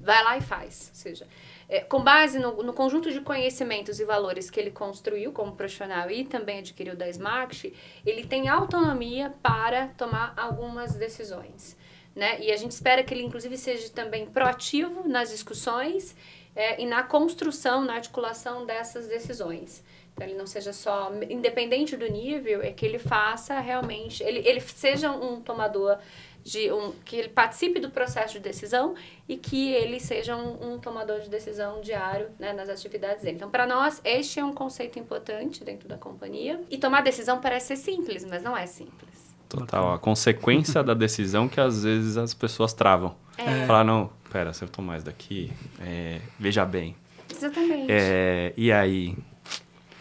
vai 0.00 0.22
lá 0.24 0.36
e 0.36 0.40
faz. 0.40 0.90
Ou 0.92 1.00
seja, 1.00 1.26
é, 1.70 1.80
com 1.82 2.02
base 2.02 2.36
no, 2.40 2.64
no, 2.64 2.72
conjunto 2.72 3.12
de 3.12 3.20
conhecimentos 3.20 4.00
e 4.00 4.04
valores 4.04 4.50
que 4.50 4.58
ele 4.58 4.72
construiu 4.72 5.30
como 5.30 5.52
profissional 5.52 6.10
e 6.10 6.24
também 6.24 6.58
adquiriu 6.58 6.96
da 6.96 7.08
Smart, 7.08 7.72
ele 8.04 8.26
tem 8.26 8.48
autonomia 8.48 9.32
para 9.40 9.86
tomar 9.96 10.34
algumas 10.36 10.96
decisões. 10.96 11.76
Né? 12.12 12.40
E 12.40 12.50
a 12.50 12.56
gente 12.56 12.72
espera 12.72 13.04
que 13.04 13.14
ele, 13.14 13.22
inclusive, 13.22 13.56
seja 13.56 13.88
também 13.90 14.26
proativo 14.26 15.08
nas 15.08 15.30
discussões 15.30 16.16
é, 16.56 16.82
e 16.82 16.84
na 16.84 17.04
construção, 17.04 17.84
na 17.84 17.94
articulação 17.94 18.66
dessas 18.66 19.06
decisões. 19.06 19.84
Então, 20.12 20.26
ele 20.26 20.36
não 20.36 20.46
seja 20.48 20.72
só, 20.72 21.12
independente 21.30 21.96
do 21.96 22.10
nível, 22.10 22.62
é 22.62 22.72
que 22.72 22.84
ele 22.84 22.98
faça 22.98 23.60
realmente, 23.60 24.24
ele, 24.24 24.40
ele 24.40 24.60
seja 24.60 25.12
um 25.12 25.40
tomador 25.40 25.98
de 26.42 26.72
um, 26.72 26.92
que 27.04 27.16
ele 27.16 27.28
participe 27.28 27.80
do 27.80 27.90
processo 27.90 28.34
de 28.34 28.40
decisão 28.40 28.94
e 29.28 29.36
que 29.36 29.72
ele 29.72 30.00
seja 30.00 30.36
um, 30.36 30.74
um 30.74 30.78
tomador 30.78 31.20
de 31.20 31.28
decisão 31.28 31.80
diário 31.80 32.28
né, 32.38 32.52
nas 32.52 32.68
atividades 32.68 33.22
dele. 33.22 33.36
Então, 33.36 33.50
para 33.50 33.66
nós, 33.66 34.00
este 34.04 34.40
é 34.40 34.44
um 34.44 34.52
conceito 34.52 34.98
importante 34.98 35.62
dentro 35.64 35.88
da 35.88 35.96
companhia. 35.96 36.60
E 36.70 36.78
tomar 36.78 37.02
decisão 37.02 37.40
parece 37.40 37.68
ser 37.68 37.76
simples, 37.76 38.24
mas 38.24 38.42
não 38.42 38.56
é 38.56 38.66
simples. 38.66 39.34
Total, 39.48 39.94
a 39.94 39.98
consequência 39.98 40.82
da 40.82 40.94
decisão 40.94 41.48
que 41.48 41.60
às 41.60 41.82
vezes 41.82 42.16
as 42.16 42.32
pessoas 42.32 42.72
travam. 42.72 43.16
É. 43.36 43.66
Falar, 43.66 43.84
não, 43.84 44.10
pera, 44.30 44.52
se 44.52 44.62
eu 44.62 44.68
tomar 44.68 44.96
isso 44.96 45.06
daqui, 45.06 45.52
é, 45.80 46.20
veja 46.38 46.64
bem. 46.64 46.94
Exatamente. 47.28 47.86
É, 47.90 48.52
e 48.56 48.70
aí, 48.70 49.16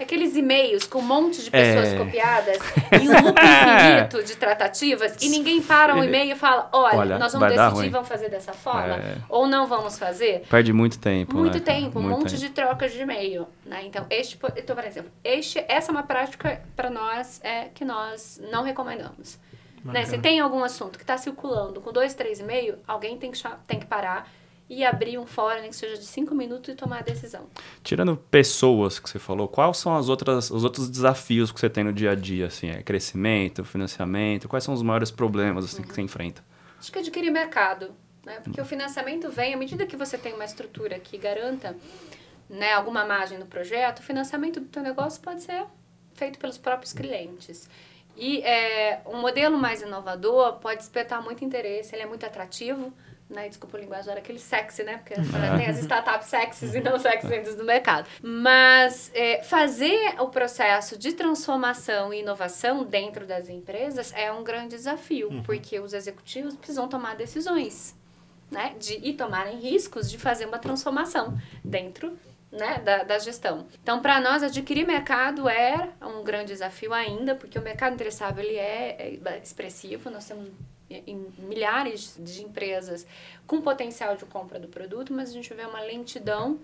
Aqueles 0.09 0.35
e-mails 0.35 0.87
com 0.87 0.97
um 0.97 1.03
monte 1.03 1.43
de 1.43 1.51
pessoas 1.51 1.89
é... 1.89 1.97
copiadas 1.99 2.57
e 2.99 3.07
um 3.07 3.27
loop 3.27 3.39
infinito 3.39 4.23
de 4.23 4.35
tratativas 4.37 5.15
e 5.21 5.29
ninguém 5.29 5.61
para 5.61 5.93
um 5.93 6.03
e-mail 6.03 6.31
e 6.31 6.35
fala, 6.35 6.67
olha, 6.73 6.97
olha 6.97 7.19
nós 7.19 7.31
vamos 7.31 7.47
decidir, 7.47 7.89
vamos 7.91 8.07
fazer 8.07 8.27
dessa 8.27 8.51
forma 8.51 8.95
é... 8.95 9.17
ou 9.29 9.45
não 9.45 9.67
vamos 9.67 9.99
fazer. 9.99 10.47
Perde 10.49 10.73
muito 10.73 10.97
tempo, 10.97 11.37
Muito 11.37 11.59
né? 11.59 11.63
tempo, 11.63 11.99
um 11.99 12.01
muito 12.01 12.17
monte 12.17 12.31
tempo. 12.31 12.41
de 12.41 12.49
trocas 12.49 12.91
de 12.91 13.01
e-mail. 13.01 13.47
Né? 13.63 13.83
Então, 13.85 14.07
este, 14.09 14.39
então, 14.57 14.75
por 14.75 14.83
exemplo, 14.83 15.11
este, 15.23 15.63
essa 15.67 15.91
é 15.91 15.93
uma 15.93 16.01
prática 16.01 16.59
para 16.75 16.89
nós 16.89 17.39
é, 17.43 17.65
que 17.65 17.85
nós 17.85 18.41
não 18.51 18.63
recomendamos. 18.63 19.37
Né? 19.85 20.05
Se 20.05 20.17
tem 20.17 20.39
algum 20.39 20.63
assunto 20.63 20.97
que 20.97 21.03
está 21.03 21.19
circulando 21.19 21.81
com 21.81 21.93
dois, 21.93 22.15
três 22.15 22.39
e 22.39 22.43
meio, 22.43 22.79
alguém 22.87 23.15
tem 23.15 23.29
que, 23.29 23.39
tem 23.67 23.79
que 23.79 23.85
parar 23.85 24.27
e 24.69 24.85
abrir 24.85 25.17
um 25.17 25.25
fórum, 25.25 25.63
que 25.63 25.75
seja 25.75 25.97
de 25.97 26.05
cinco 26.05 26.35
minutos, 26.35 26.69
e 26.69 26.75
tomar 26.75 26.99
a 26.99 27.01
decisão. 27.01 27.47
Tirando 27.83 28.15
pessoas 28.15 28.99
que 28.99 29.09
você 29.09 29.17
falou, 29.17 29.47
quais 29.47 29.77
são 29.77 29.95
as 29.95 30.09
outras, 30.09 30.51
os 30.51 30.63
outros 30.63 30.89
desafios 30.89 31.51
que 31.51 31.59
você 31.59 31.69
tem 31.69 31.83
no 31.83 31.91
dia 31.91 32.11
a 32.11 32.15
dia? 32.15 32.45
Assim, 32.45 32.69
é 32.69 32.83
crescimento, 32.83 33.65
financiamento? 33.65 34.47
Quais 34.47 34.63
são 34.63 34.73
os 34.73 34.83
maiores 34.83 35.09
problemas 35.09 35.65
assim, 35.65 35.81
uhum. 35.81 35.87
que 35.87 35.95
você 35.95 36.01
enfrenta? 36.01 36.43
Acho 36.79 36.91
que 36.91 36.99
adquirir 36.99 37.31
mercado. 37.31 37.91
Né? 38.23 38.39
Porque 38.43 38.59
uhum. 38.59 38.65
o 38.65 38.69
financiamento 38.69 39.29
vem, 39.31 39.55
à 39.55 39.57
medida 39.57 39.87
que 39.87 39.97
você 39.97 40.17
tem 40.17 40.33
uma 40.33 40.45
estrutura 40.45 40.99
que 40.99 41.17
garanta 41.17 41.75
né, 42.47 42.73
alguma 42.73 43.03
margem 43.05 43.39
no 43.39 43.47
projeto, 43.47 43.99
o 43.99 44.03
financiamento 44.03 44.59
do 44.59 44.67
teu 44.67 44.83
negócio 44.83 45.19
pode 45.21 45.41
ser 45.41 45.65
feito 46.13 46.37
pelos 46.37 46.57
próprios 46.57 46.93
clientes. 46.93 47.67
E 48.15 48.41
é, 48.41 49.01
um 49.05 49.17
modelo 49.17 49.57
mais 49.57 49.81
inovador 49.81 50.57
pode 50.59 50.79
despertar 50.79 51.23
muito 51.23 51.43
interesse, 51.43 51.95
ele 51.95 52.03
é 52.03 52.05
muito 52.05 52.25
atrativo, 52.25 52.93
né? 53.29 53.47
Desculpa 53.47 53.77
o 53.77 53.79
linguajar, 53.79 54.17
aquele 54.17 54.39
sexy, 54.39 54.83
né? 54.83 54.97
Porque 54.97 55.13
tem 55.13 55.67
as 55.67 55.77
startups 55.79 56.27
sexys 56.27 56.73
e 56.73 56.81
não 56.81 56.97
sexy 56.97 57.55
do 57.55 57.63
mercado. 57.63 58.07
Mas 58.21 59.11
é, 59.13 59.43
fazer 59.43 60.15
o 60.19 60.29
processo 60.29 60.97
de 60.97 61.13
transformação 61.13 62.13
e 62.13 62.21
inovação 62.21 62.83
dentro 62.83 63.27
das 63.27 63.47
empresas 63.47 64.11
é 64.15 64.31
um 64.31 64.43
grande 64.43 64.69
desafio, 64.69 65.29
uhum. 65.29 65.43
porque 65.43 65.79
os 65.79 65.93
executivos 65.93 66.55
precisam 66.55 66.87
tomar 66.87 67.15
decisões, 67.15 67.95
né? 68.49 68.75
De, 68.79 68.95
e 68.95 69.13
tomarem 69.13 69.59
riscos 69.59 70.09
de 70.09 70.17
fazer 70.17 70.45
uma 70.45 70.57
transformação 70.57 71.37
dentro 71.63 72.17
né, 72.51 72.79
da, 72.79 73.03
da 73.03 73.19
gestão. 73.19 73.67
Então, 73.83 74.01
para 74.01 74.19
nós, 74.19 74.41
adquirir 74.41 74.85
mercado 74.85 75.47
é 75.47 75.89
um 76.01 76.23
grande 76.23 76.47
desafio 76.47 76.93
ainda, 76.93 77.35
porque 77.35 77.59
o 77.59 77.61
mercado 77.61 77.93
interessável 77.93 78.43
ele 78.43 78.55
é, 78.55 79.19
é 79.23 79.37
expressivo, 79.37 80.09
nós 80.09 80.25
temos 80.25 80.49
em 80.89 81.31
milhares 81.37 82.15
de 82.19 82.43
empresas 82.43 83.05
com 83.45 83.61
potencial 83.61 84.15
de 84.15 84.25
compra 84.25 84.59
do 84.59 84.67
produto, 84.67 85.13
mas 85.13 85.29
a 85.29 85.33
gente 85.33 85.53
vê 85.53 85.63
uma 85.63 85.81
lentidão 85.81 86.59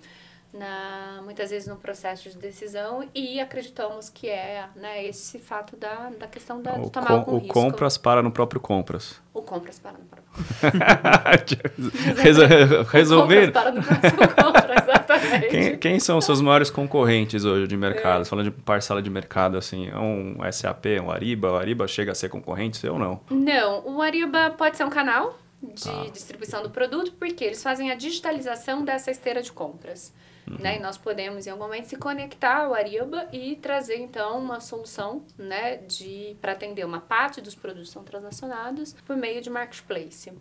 na, 0.56 1.22
muitas 1.24 1.50
vezes 1.50 1.68
no 1.68 1.76
processo 1.76 2.30
de 2.30 2.38
decisão 2.38 3.08
e 3.14 3.40
acreditamos 3.40 4.10
que 4.10 4.30
é 4.30 4.66
né, 4.76 5.06
esse 5.06 5.38
fato 5.38 5.76
da, 5.76 6.12
da 6.18 6.28
questão 6.28 6.62
da, 6.62 6.76
o 6.76 6.86
de 6.86 6.92
tomar 6.92 7.08
com, 7.08 7.14
algum 7.14 7.34
o 7.34 7.40
risco. 7.40 7.54
compras 7.54 7.98
para 7.98 8.24
no 8.24 8.32
próprio 8.32 8.62
compras. 8.62 9.22
O 9.34 9.42
compras 9.42 9.80
para 9.80 9.94
no 9.94 10.06
próprio 10.06 10.26
Resolver. 12.90 13.52
para 13.52 13.72
no 13.72 13.84
próximo 13.84 14.20
compras, 14.44 14.84
exatamente. 14.84 15.48
Quem, 15.50 15.78
quem, 15.78 16.00
são 16.00 16.18
os 16.18 16.26
seus 16.26 16.40
maiores 16.42 16.70
concorrentes 16.70 17.44
hoje 17.44 17.68
de 17.68 17.76
mercado? 17.76 18.22
É. 18.22 18.26
Falando 18.26 18.46
de 18.46 18.52
parcela 18.52 19.02
de 19.02 19.10
mercado, 19.10 19.58
assim, 19.58 19.90
é 19.90 19.98
um 19.98 20.38
SAP, 20.52 20.86
um 21.04 21.12
Ariba? 21.12 21.52
O 21.52 21.58
Ariba 21.58 21.86
chega 21.88 22.14
a 22.14 22.16
ser 22.16 22.30
concorrente 22.30 22.78
seu 22.78 22.94
ou 22.94 23.00
não? 23.00 23.20
Não, 23.30 23.86
o 23.86 24.02
Ariba 24.02 24.52
pode 24.52 24.78
ser 24.78 24.86
um 24.86 24.90
canal 24.90 25.38
de 25.62 25.90
ah. 25.90 26.10
distribuição 26.12 26.64
do 26.64 26.70
produto, 26.70 27.12
porque 27.14 27.44
eles 27.44 27.62
fazem 27.62 27.92
a 27.92 27.96
digitalização 27.96 28.86
dessa 28.86 29.12
esteira 29.12 29.42
de 29.42 29.52
compras. 29.52 30.14
Uhum. 30.48 30.58
Né? 30.60 30.78
E 30.78 30.80
nós 30.80 30.98
podemos, 30.98 31.48
em 31.48 31.50
algum 31.50 31.64
momento, 31.64 31.86
se 31.86 31.96
conectar 31.96 32.66
ao 32.66 32.74
Ariba 32.74 33.28
e 33.32 33.56
trazer, 33.56 33.98
então, 33.98 34.40
uma 34.40 34.60
solução 34.60 35.24
né, 35.38 35.80
para 36.40 36.52
atender 36.52 36.86
uma 36.86 37.00
parte 37.00 37.42
dos 37.42 37.56
produtos 37.56 37.90
que 37.90 37.94
são 37.94 38.04
transacionados 38.04 38.94
por 39.06 39.16
meio 39.16 39.42
de 39.42 39.50
marketplace. 39.50 40.32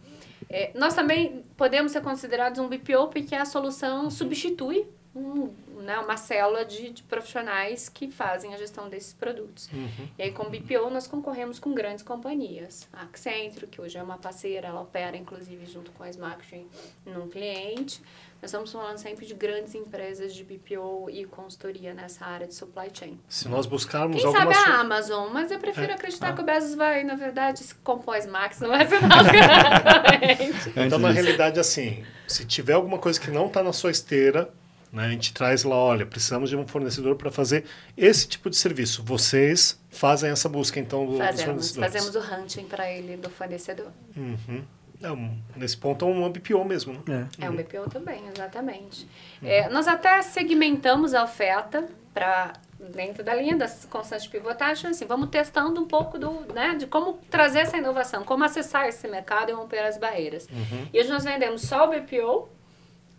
É, 0.49 0.71
nós 0.75 0.95
também 0.95 1.43
podemos 1.57 1.93
ser 1.93 2.03
considerados 2.03 2.59
um 2.59 2.69
BPO 2.69 3.09
porque 3.09 3.35
a 3.35 3.45
solução 3.45 4.11
substitui 4.11 4.87
um, 5.15 5.49
né, 5.83 5.99
uma 5.99 6.17
célula 6.17 6.65
de, 6.65 6.91
de, 6.91 7.03
profissionais 7.05 7.89
que 7.89 8.09
fazem 8.09 8.53
a 8.53 8.57
gestão 8.57 8.89
desses 8.89 9.13
produtos. 9.13 9.69
Uhum. 9.73 10.09
E 10.19 10.23
aí, 10.23 10.33
com 10.33 10.45
o 10.45 10.51
BPO, 10.51 10.91
nós 10.91 11.07
concorremos 11.07 11.59
com 11.59 11.73
grandes 11.73 12.03
companhias. 12.03 12.89
A 12.93 13.03
Accenture, 13.03 13.67
que 13.67 13.81
hoje 13.81 13.97
é 13.97 14.03
uma 14.03 14.19
parceira, 14.19 14.69
ela 14.69 14.81
opera, 14.81 15.17
inclusive, 15.17 15.67
junto 15.67 15.93
com 15.93 16.03
a 16.03 16.11
Smartchain 16.11 16.67
num 17.07 17.29
cliente. 17.29 18.03
Nós 18.43 18.51
estamos 18.51 18.73
falando 18.73 18.99
sempre 18.99 19.25
de 19.25 19.33
grandes 19.33 19.75
empresas 19.75 20.35
de 20.35 20.45
BPO 20.45 21.09
e 21.09 21.25
consultoria 21.25 21.95
nessa 21.95 22.27
área 22.27 22.47
de 22.47 22.55
supply 22.55 22.91
chain. 22.93 23.19
Se 23.27 23.49
nós 23.49 23.65
buscarmos 23.65 24.17
Quem 24.17 24.27
algumas... 24.27 24.55
sabe 24.55 24.71
a 24.71 24.81
Amazon, 24.81 25.33
mas 25.33 25.51
eu 25.51 25.59
prefiro 25.59 25.93
é. 25.93 25.95
acreditar 25.95 26.29
ah. 26.29 26.33
que 26.35 26.43
o 26.43 26.45
Bezos 26.45 26.75
vai, 26.75 27.05
na 27.05 27.15
verdade, 27.15 27.61
se 27.61 27.75
compôs 27.77 28.27
Max, 28.27 28.61
não 28.61 28.69
vai 28.69 28.87
ser 28.87 29.01
nosso 29.01 29.31
Então, 30.77 30.99
na 30.99 31.11
realidade, 31.11 31.59
assim, 31.59 32.05
se 32.27 32.45
tiver 32.45 32.75
alguma 32.75 32.99
coisa 32.99 33.19
que 33.19 33.31
não 33.31 33.47
está 33.47 33.63
na 33.63 33.73
sua 33.73 33.91
esteira, 33.91 34.53
né, 34.95 35.07
a 35.07 35.09
gente 35.11 35.35
traz 35.35 35.65
lá, 35.65 35.77
olha, 35.77 36.07
precisamos 36.07 36.49
de 36.49 36.57
um 36.57 36.67
fornecedor 36.67 37.17
para 37.17 37.31
fazer 37.31 37.65
esse 37.97 38.29
tipo 38.29 38.49
de 38.49 38.57
serviço. 38.57 39.03
Vocês 39.03 39.79
fazem 39.91 40.31
essa 40.31 40.49
busca, 40.49 40.79
então, 40.79 41.05
do, 41.05 41.19
fazemos, 41.19 41.75
Fazemos 41.75 42.15
o 42.15 42.21
hunting 42.21 42.67
para 42.67 42.89
ele 42.89 43.17
do 43.17 43.29
fornecedor. 43.29 43.91
Uhum. 44.17 44.63
É 45.03 45.59
nesse 45.59 45.77
ponto 45.77 46.05
é 46.05 46.09
um 46.09 46.31
BPO 46.31 46.65
mesmo, 46.65 47.03
né? 47.07 47.29
É, 47.39 47.47
é 47.47 47.51
um 47.51 47.57
BPO 47.57 47.91
também, 47.91 48.23
exatamente. 48.35 49.07
Uhum. 49.43 49.49
É, 49.49 49.69
nós 49.69 49.89
até 49.89 50.23
segmentamos 50.23 51.13
a 51.13 51.25
oferta 51.25 51.85
para 52.15 52.53
dentro 52.79 53.25
da 53.25 53.35
linha 53.35 53.57
das 53.57 53.85
constantes 53.87 54.29
pivotagem, 54.29 54.91
assim, 54.91 55.07
vamos 55.07 55.29
testando 55.29 55.81
um 55.81 55.87
pouco 55.87 56.19
do, 56.19 56.53
né, 56.53 56.77
de 56.77 56.87
como 56.87 57.15
trazer 57.31 57.61
essa 57.61 57.77
inovação, 57.77 58.23
como 58.23 58.45
acessar 58.45 58.87
esse 58.87 59.09
mercado 59.09 59.51
e 59.51 59.53
romper 59.53 59.81
as 59.81 59.99
barreiras. 59.99 60.47
Uhum. 60.53 60.89
E 60.93 61.01
hoje 61.01 61.09
nós 61.09 61.25
vendemos 61.25 61.63
só 61.63 61.89
o 61.89 61.91
BPO 61.91 62.49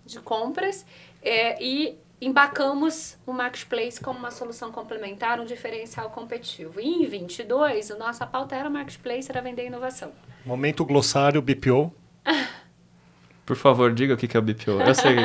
de 0.05 0.19
compras 0.19 0.85
é, 1.25 1.61
e 1.61 1.97
embacamos 2.21 3.17
o 3.25 3.33
Marketplace 3.33 3.99
como 3.99 4.19
uma 4.19 4.31
solução 4.31 4.71
complementar, 4.71 5.39
um 5.39 5.45
diferencial 5.45 6.09
competitivo. 6.11 6.79
E 6.79 7.03
em 7.03 7.05
22, 7.05 7.91
a 7.91 7.97
nossa 7.97 8.25
pauta 8.25 8.55
era 8.55 8.69
Marketplace, 8.69 9.29
era 9.29 9.41
vender 9.41 9.65
inovação. 9.65 10.11
Momento 10.45 10.85
glossário 10.85 11.41
BPO. 11.41 11.91
Por 13.45 13.55
favor, 13.55 13.93
diga 13.93 14.15
o 14.15 14.17
que 14.17 14.35
é 14.35 14.39
o 14.39 14.41
BPO. 14.41 14.81
Eu, 14.81 14.95
sei, 14.95 15.15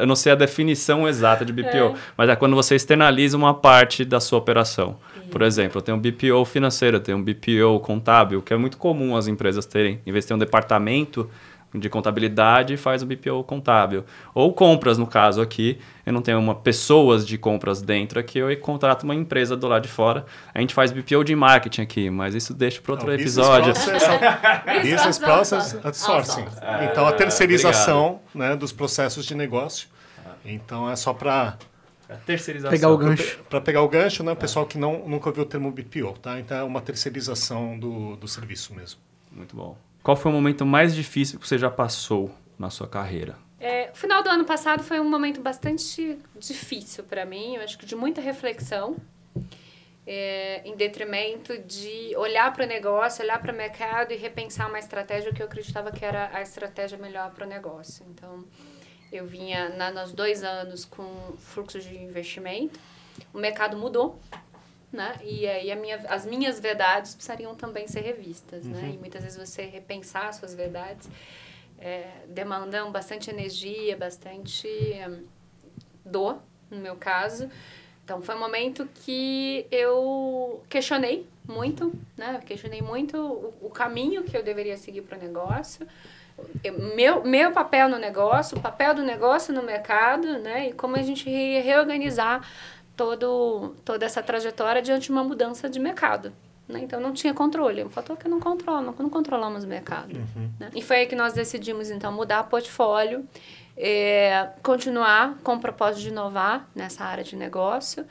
eu 0.00 0.06
não 0.06 0.16
sei 0.16 0.32
a 0.32 0.34
definição 0.34 1.06
exata 1.06 1.44
de 1.44 1.52
BPO, 1.52 1.68
é. 1.68 1.94
mas 2.16 2.30
é 2.30 2.34
quando 2.36 2.56
você 2.56 2.74
externaliza 2.74 3.36
uma 3.36 3.52
parte 3.52 4.06
da 4.06 4.20
sua 4.20 4.38
operação. 4.38 4.98
Por 5.30 5.42
exemplo, 5.42 5.76
eu 5.76 5.82
tenho 5.82 5.98
um 5.98 6.00
BPO 6.00 6.46
financeiro, 6.46 6.96
eu 6.96 7.00
tenho 7.00 7.18
um 7.18 7.22
BPO 7.22 7.80
contábil, 7.82 8.40
que 8.40 8.54
é 8.54 8.56
muito 8.56 8.78
comum 8.78 9.14
as 9.14 9.26
empresas 9.26 9.66
terem. 9.66 10.00
Em 10.06 10.12
vez 10.12 10.24
de 10.24 10.28
ter 10.28 10.34
um 10.34 10.38
departamento 10.38 11.28
de 11.74 11.88
contabilidade 11.90 12.76
faz 12.76 13.02
o 13.02 13.06
BPO 13.06 13.44
contábil. 13.44 14.04
Ou 14.34 14.52
compras, 14.52 14.96
no 14.96 15.06
caso 15.06 15.42
aqui, 15.42 15.78
eu 16.06 16.12
não 16.12 16.22
tenho 16.22 16.38
uma 16.38 16.54
pessoas 16.54 17.26
de 17.26 17.36
compras 17.36 17.82
dentro 17.82 18.18
aqui, 18.18 18.38
eu 18.38 18.56
contrato 18.60 19.02
uma 19.02 19.14
empresa 19.14 19.56
do 19.56 19.66
lado 19.66 19.82
de 19.82 19.88
fora. 19.88 20.24
A 20.54 20.60
gente 20.60 20.72
faz 20.72 20.90
BPO 20.90 21.24
de 21.24 21.36
marketing 21.36 21.82
aqui, 21.82 22.10
mas 22.10 22.34
isso 22.34 22.54
deixa 22.54 22.80
para 22.80 22.92
outro 22.92 23.08
não, 23.08 23.14
episódio. 23.14 23.74
Business 24.82 25.18
Process 25.18 25.78
Outsourcing. 25.84 26.46
É, 26.62 26.86
então, 26.86 27.06
a 27.06 27.12
terceirização 27.12 28.20
né, 28.34 28.56
dos 28.56 28.72
processos 28.72 29.26
de 29.26 29.34
negócio. 29.34 29.88
Então, 30.44 30.90
é 30.90 30.96
só 30.96 31.12
para... 31.12 31.58
terceirização. 32.24 32.70
Pegar 32.70 32.90
o 32.90 32.96
gancho. 32.96 33.38
Para 33.50 33.60
pegar 33.60 33.82
o 33.82 33.88
gancho, 33.88 34.22
né? 34.22 34.32
O 34.32 34.36
pessoal 34.36 34.64
que 34.64 34.78
não, 34.78 35.06
nunca 35.06 35.28
ouviu 35.28 35.42
o 35.42 35.46
termo 35.46 35.70
BPO, 35.70 36.14
tá? 36.22 36.38
Então, 36.40 36.56
é 36.56 36.62
uma 36.62 36.80
terceirização 36.80 37.78
do, 37.78 38.16
do 38.16 38.26
serviço 38.26 38.74
mesmo. 38.74 39.00
Muito 39.30 39.54
bom. 39.54 39.76
Qual 40.02 40.16
foi 40.16 40.30
o 40.30 40.34
momento 40.34 40.64
mais 40.64 40.94
difícil 40.94 41.38
que 41.38 41.46
você 41.46 41.58
já 41.58 41.70
passou 41.70 42.30
na 42.58 42.70
sua 42.70 42.88
carreira? 42.88 43.36
É, 43.60 43.90
o 43.92 43.96
final 43.96 44.22
do 44.22 44.28
ano 44.28 44.44
passado 44.44 44.82
foi 44.82 45.00
um 45.00 45.08
momento 45.08 45.40
bastante 45.40 46.18
difícil 46.38 47.04
para 47.04 47.24
mim, 47.24 47.56
eu 47.56 47.62
acho 47.62 47.76
que 47.76 47.84
de 47.84 47.96
muita 47.96 48.20
reflexão, 48.20 48.96
é, 50.06 50.62
em 50.64 50.76
detrimento 50.76 51.58
de 51.58 52.14
olhar 52.16 52.52
para 52.52 52.64
o 52.64 52.68
negócio, 52.68 53.22
olhar 53.22 53.42
para 53.42 53.52
o 53.52 53.56
mercado 53.56 54.12
e 54.12 54.16
repensar 54.16 54.68
uma 54.68 54.78
estratégia 54.78 55.32
que 55.32 55.42
eu 55.42 55.46
acreditava 55.46 55.90
que 55.90 56.04
era 56.04 56.30
a 56.32 56.40
estratégia 56.40 56.96
melhor 56.96 57.30
para 57.32 57.44
o 57.44 57.48
negócio. 57.48 58.06
Então, 58.08 58.44
eu 59.12 59.26
vinha 59.26 59.68
na, 59.70 59.90
nos 59.90 60.12
dois 60.12 60.42
anos 60.42 60.84
com 60.84 61.04
fluxo 61.36 61.80
de 61.80 61.96
investimento, 61.96 62.78
o 63.34 63.38
mercado 63.38 63.76
mudou, 63.76 64.20
né? 64.92 65.16
E 65.22 65.46
aí 65.46 65.74
minha, 65.76 65.96
as 66.08 66.24
minhas 66.24 66.58
verdades 66.58 67.14
precisariam 67.14 67.54
também 67.54 67.86
ser 67.86 68.00
revistas, 68.00 68.64
né? 68.64 68.76
uhum. 68.76 68.86
né? 68.86 68.94
E 68.94 68.98
muitas 68.98 69.22
vezes 69.22 69.38
você 69.38 69.62
repensar 69.62 70.32
suas 70.32 70.54
verdades 70.54 71.08
é, 71.78 72.08
demandam 72.26 72.90
bastante 72.90 73.30
energia, 73.30 73.96
bastante 73.96 74.68
um, 75.08 75.24
dor, 76.04 76.38
no 76.70 76.78
meu 76.78 76.96
caso. 76.96 77.48
Então 78.04 78.22
foi 78.22 78.34
um 78.34 78.38
momento 78.38 78.88
que 78.94 79.66
eu 79.70 80.62
questionei 80.68 81.26
muito, 81.46 81.92
né? 82.16 82.40
questionei 82.44 82.80
muito 82.80 83.18
o, 83.18 83.66
o 83.66 83.70
caminho 83.70 84.24
que 84.24 84.36
eu 84.36 84.42
deveria 84.42 84.76
seguir 84.76 85.02
para 85.02 85.18
o 85.18 85.20
negócio. 85.20 85.86
meu, 86.94 87.22
meu 87.22 87.52
papel 87.52 87.88
no 87.88 87.98
negócio, 87.98 88.56
o 88.56 88.60
papel 88.60 88.94
do 88.94 89.02
negócio 89.02 89.52
no 89.52 89.62
mercado, 89.62 90.38
né? 90.38 90.68
E 90.68 90.72
como 90.72 90.96
a 90.96 91.02
gente 91.02 91.28
reorganizar 91.28 92.48
todo, 92.98 93.76
toda 93.84 94.04
essa 94.04 94.20
trajetória 94.20 94.82
diante 94.82 95.04
de 95.04 95.12
uma 95.12 95.22
mudança 95.22 95.70
de 95.70 95.78
mercado. 95.78 96.32
Né? 96.66 96.80
Então 96.80 97.00
não 97.00 97.12
tinha 97.14 97.32
controle. 97.32 97.84
Um 97.84 97.88
fator 97.88 98.16
que 98.16 98.28
não 98.28 98.40
controlo, 98.40 98.82
não, 98.82 99.08
controlamos 99.08 99.62
o 99.62 99.68
mercado. 99.68 100.16
Uhum. 100.16 100.50
Né? 100.58 100.70
E 100.74 100.82
foi 100.82 100.96
aí 100.96 101.06
que 101.06 101.14
nós 101.14 101.32
decidimos 101.32 101.90
então 101.90 102.12
mudar 102.12 102.40
o 102.40 102.44
portfólio, 102.48 103.24
é, 103.76 104.48
continuar 104.64 105.38
com 105.44 105.54
o 105.54 105.60
propósito 105.60 106.02
de 106.02 106.08
inovar 106.08 106.68
nessa 106.74 107.04
área 107.04 107.22
de 107.22 107.36
negócio, 107.36 108.04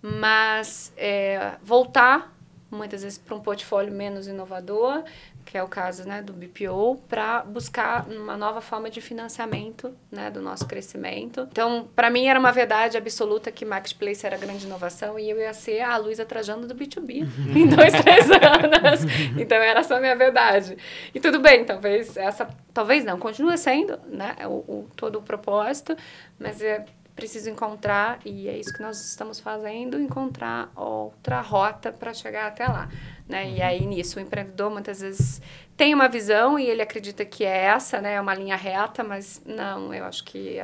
mas 0.00 0.92
é, 0.96 1.56
voltar 1.60 2.32
muitas 2.70 3.02
vezes 3.02 3.18
para 3.18 3.34
um 3.34 3.40
portfólio 3.40 3.92
menos 3.92 4.28
inovador, 4.28 5.02
que 5.48 5.56
é 5.56 5.62
o 5.62 5.68
caso 5.68 6.06
né, 6.06 6.20
do 6.20 6.34
BPO, 6.34 7.00
para 7.08 7.42
buscar 7.42 8.06
uma 8.06 8.36
nova 8.36 8.60
forma 8.60 8.90
de 8.90 9.00
financiamento 9.00 9.94
né, 10.12 10.30
do 10.30 10.42
nosso 10.42 10.66
crescimento. 10.66 11.48
Então, 11.50 11.88
para 11.96 12.10
mim 12.10 12.26
era 12.26 12.38
uma 12.38 12.52
verdade 12.52 12.98
absoluta 12.98 13.50
que 13.50 13.64
Marketplace 13.64 14.26
era 14.26 14.36
a 14.36 14.38
grande 14.38 14.66
inovação 14.66 15.18
e 15.18 15.30
eu 15.30 15.38
ia 15.38 15.54
ser 15.54 15.80
a 15.80 15.96
Luísa 15.96 16.26
Trajano 16.26 16.66
do 16.66 16.74
B2B 16.74 17.26
em 17.56 17.66
dois, 17.74 17.94
três 17.94 18.30
anos. 18.30 19.00
Então, 19.38 19.56
era 19.56 19.80
essa 19.80 19.96
a 19.96 20.00
minha 20.00 20.14
verdade. 20.14 20.76
E 21.14 21.18
tudo 21.18 21.38
bem, 21.38 21.64
talvez 21.64 22.14
essa... 22.18 22.46
Talvez 22.74 23.04
não, 23.04 23.18
continua 23.18 23.56
sendo 23.56 23.98
né, 24.06 24.36
o, 24.44 24.50
o 24.50 24.88
todo 24.94 25.18
o 25.18 25.22
propósito, 25.22 25.96
mas 26.38 26.60
é 26.60 26.84
preciso 27.18 27.50
encontrar, 27.50 28.20
e 28.24 28.48
é 28.48 28.56
isso 28.56 28.72
que 28.72 28.80
nós 28.80 29.04
estamos 29.04 29.40
fazendo, 29.40 30.00
encontrar 30.00 30.70
outra 30.76 31.40
rota 31.40 31.90
para 31.90 32.14
chegar 32.14 32.46
até 32.46 32.64
lá. 32.64 32.88
Né? 33.28 33.54
E 33.56 33.60
aí, 33.60 33.84
nisso, 33.84 34.20
o 34.20 34.22
empreendedor 34.22 34.70
muitas 34.70 35.00
vezes 35.00 35.42
tem 35.76 35.92
uma 35.92 36.08
visão 36.08 36.56
e 36.56 36.70
ele 36.70 36.80
acredita 36.80 37.24
que 37.24 37.44
é 37.44 37.64
essa, 37.64 38.00
né? 38.00 38.14
É 38.14 38.20
uma 38.20 38.34
linha 38.34 38.54
reta, 38.54 39.02
mas 39.02 39.42
não, 39.44 39.92
eu 39.92 40.04
acho 40.04 40.22
que, 40.24 40.58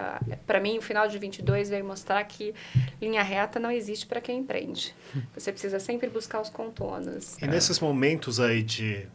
para 0.46 0.60
mim, 0.60 0.78
o 0.78 0.82
final 0.82 1.08
de 1.08 1.18
22 1.18 1.70
veio 1.70 1.84
mostrar 1.84 2.22
que 2.22 2.54
linha 3.02 3.22
reta 3.22 3.58
não 3.58 3.70
existe 3.70 4.06
para 4.06 4.20
quem 4.20 4.38
empreende. 4.38 4.94
Você 5.34 5.50
precisa 5.50 5.80
sempre 5.80 6.08
buscar 6.08 6.40
os 6.40 6.50
contornos. 6.50 7.36
E 7.42 7.48
nesses 7.48 7.80
momentos 7.80 8.38
aí 8.38 8.62
de 8.62 9.08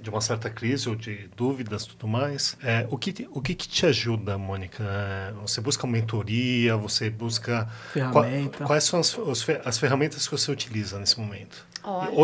de 0.00 0.10
uma 0.10 0.20
certa 0.20 0.50
crise 0.50 0.88
ou 0.88 0.94
de 0.94 1.28
dúvidas 1.36 1.84
tudo 1.86 2.06
mais, 2.06 2.56
é, 2.62 2.86
o, 2.90 2.98
que, 2.98 3.28
o 3.30 3.40
que, 3.40 3.54
que 3.54 3.68
te 3.68 3.86
ajuda, 3.86 4.36
Mônica? 4.36 4.82
É, 4.82 5.32
você 5.40 5.60
busca 5.60 5.86
mentoria, 5.86 6.76
você 6.76 7.10
busca... 7.10 7.68
Ferramenta. 7.92 8.58
Qual, 8.58 8.66
quais 8.68 8.84
são 8.84 9.00
as, 9.00 9.16
as 9.64 9.78
ferramentas 9.78 10.26
que 10.26 10.32
você 10.36 10.50
utiliza 10.50 10.98
nesse 10.98 11.18
momento? 11.18 11.66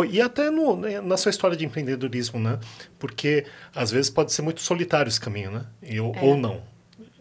E, 0.05 0.17
e 0.17 0.21
até 0.21 0.51
no, 0.51 0.77
né, 0.77 1.01
na 1.01 1.17
sua 1.17 1.31
história 1.31 1.57
de 1.57 1.65
empreendedorismo, 1.65 2.41
né? 2.41 2.59
Porque 2.99 3.47
às 3.75 3.91
vezes 3.93 4.11
pode 4.11 4.33
ser 4.33 4.43
muito 4.43 4.61
solitário 4.61 5.09
esse 5.09 5.21
caminho, 5.21 5.53
né? 5.53 5.67
E, 5.81 6.01
ou, 6.01 6.13
é. 6.15 6.21
ou 6.21 6.37
não. 6.37 6.63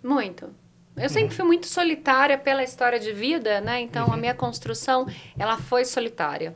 Muito. 0.04 0.50
Eu 0.98 1.08
sempre 1.08 1.30
uhum. 1.30 1.36
fui 1.36 1.46
muito 1.46 1.68
solitária 1.68 2.38
pela 2.38 2.64
história 2.64 3.00
de 3.00 3.14
vida, 3.14 3.62
né? 3.62 3.80
Então 3.82 4.08
uhum. 4.08 4.14
a 4.14 4.18
minha 4.18 4.34
construção 4.34 5.08
ela 5.38 5.58
foi 5.58 5.86
solitária. 5.86 6.56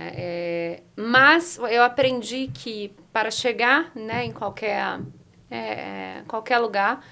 É, 0.00 0.12
é, 0.16 0.82
mas 0.94 1.58
eu 1.58 1.82
aprendi 1.82 2.48
que 2.54 2.94
para 3.12 3.32
chegar 3.32 3.90
né, 3.96 4.24
em 4.24 4.30
qualquer, 4.30 5.00
é, 5.50 6.22
qualquer 6.28 6.58
lugar 6.58 7.04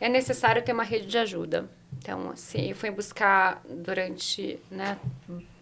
é 0.00 0.08
necessário 0.08 0.60
ter 0.64 0.72
uma 0.72 0.82
rede 0.82 1.06
de 1.06 1.16
ajuda. 1.16 1.70
Então, 1.98 2.30
assim, 2.30 2.70
eu 2.70 2.74
fui 2.74 2.90
buscar 2.90 3.62
durante 3.64 4.58
né, 4.68 4.98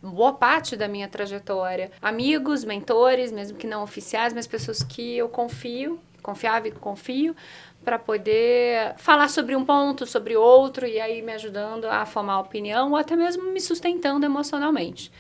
boa 0.03 0.33
parte 0.33 0.75
da 0.75 0.89
minha 0.89 1.07
trajetória 1.07 1.93
amigos, 2.01 2.65
mentores, 2.65 3.31
mesmo 3.31 3.59
que 3.59 3.67
não 3.67 3.83
oficiais, 3.83 4.33
mas 4.33 4.47
pessoas 4.47 4.83
que 4.83 5.19
eu 5.19 5.29
confio, 5.29 6.01
confiava 6.23 6.69
e 6.69 6.73
confio, 6.73 7.37
para 7.85 7.99
poder 7.99 8.95
falar 8.97 9.29
sobre 9.29 9.55
um 9.55 9.67
ponto, 9.67 10.07
sobre 10.07 10.35
outro, 10.35 10.87
e 10.87 10.99
aí 10.99 11.21
me 11.21 11.33
ajudando 11.33 11.85
a 11.85 12.07
formar 12.07 12.41
opinião 12.41 12.93
ou 12.93 12.97
até 12.97 13.15
mesmo 13.15 13.53
me 13.53 13.61
sustentando 13.61 14.25
emocionalmente. 14.25 15.13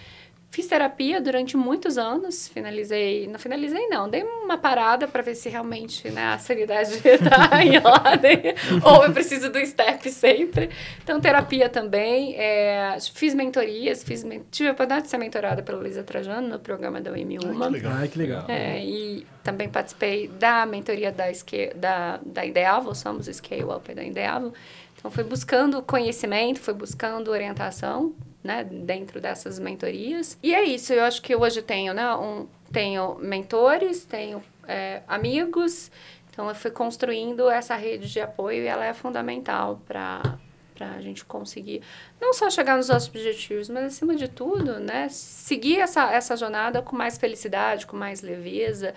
Fiz 0.54 0.68
terapia 0.68 1.20
durante 1.20 1.56
muitos 1.56 1.98
anos, 1.98 2.46
finalizei, 2.46 3.26
não 3.26 3.40
finalizei 3.40 3.88
não, 3.88 4.08
dei 4.08 4.22
uma 4.22 4.56
parada 4.56 5.08
para 5.08 5.20
ver 5.20 5.34
se 5.34 5.48
realmente 5.48 6.08
né, 6.10 6.26
a 6.26 6.38
sanidade 6.38 6.92
está 7.04 7.48
em 7.60 7.76
ordem, 7.84 8.54
ou 8.84 9.04
eu 9.04 9.12
preciso 9.12 9.50
do 9.50 9.58
step 9.66 10.08
sempre. 10.12 10.70
Então, 11.02 11.20
terapia 11.20 11.68
também, 11.68 12.36
é, 12.36 12.96
fiz 13.14 13.34
mentorias, 13.34 14.04
fiz, 14.04 14.24
tive 14.48 14.68
a 14.68 14.72
oportunidade 14.72 15.06
de 15.06 15.10
ser 15.10 15.18
mentorada 15.18 15.60
pela 15.60 15.78
Luísa 15.78 16.04
Trajano 16.04 16.46
no 16.46 16.60
programa 16.60 17.00
da 17.00 17.10
UM1. 17.10 17.40
Ai, 17.60 17.66
que 17.66 17.72
legal. 17.72 17.92
Ai, 17.92 18.08
que 18.08 18.18
legal. 18.18 18.44
É, 18.46 18.84
e 18.84 19.26
também 19.42 19.68
participei 19.68 20.28
da 20.28 20.64
mentoria 20.66 21.10
da, 21.10 21.24
da, 21.74 22.20
da 22.24 22.46
Ideavo, 22.46 22.94
somos 22.94 23.26
Scale 23.26 23.64
Up 23.64 23.92
da 23.92 24.04
Ideavo. 24.04 24.54
Então, 24.96 25.10
foi 25.10 25.24
buscando 25.24 25.82
conhecimento, 25.82 26.60
foi 26.60 26.74
buscando 26.74 27.32
orientação 27.32 28.14
né, 28.44 28.62
dentro 28.62 29.20
dessas 29.20 29.58
mentorias. 29.58 30.38
E 30.42 30.54
é 30.54 30.62
isso, 30.62 30.92
eu 30.92 31.02
acho 31.02 31.22
que 31.22 31.34
hoje 31.34 31.62
tenho, 31.62 31.94
né, 31.94 32.14
um, 32.14 32.46
tenho 32.70 33.16
mentores, 33.16 34.04
tenho 34.04 34.44
é, 34.68 35.02
amigos, 35.08 35.90
então 36.30 36.48
eu 36.48 36.54
fui 36.54 36.70
construindo 36.70 37.48
essa 37.48 37.74
rede 37.74 38.12
de 38.12 38.20
apoio 38.20 38.62
e 38.62 38.66
ela 38.66 38.84
é 38.84 38.92
fundamental 38.92 39.80
para 39.86 40.38
para 40.74 40.90
a 40.90 41.00
gente 41.00 41.24
conseguir 41.24 41.82
não 42.20 42.34
só 42.34 42.50
chegar 42.50 42.76
nos 42.76 42.88
nossos 42.88 43.08
objetivos, 43.08 43.68
mas 43.68 43.84
acima 43.84 44.16
de 44.16 44.26
tudo, 44.26 44.80
né, 44.80 45.08
seguir 45.08 45.78
essa, 45.78 46.12
essa 46.12 46.36
jornada 46.36 46.82
com 46.82 46.96
mais 46.96 47.16
felicidade, 47.16 47.86
com 47.86 47.96
mais 47.96 48.22
leveza, 48.22 48.92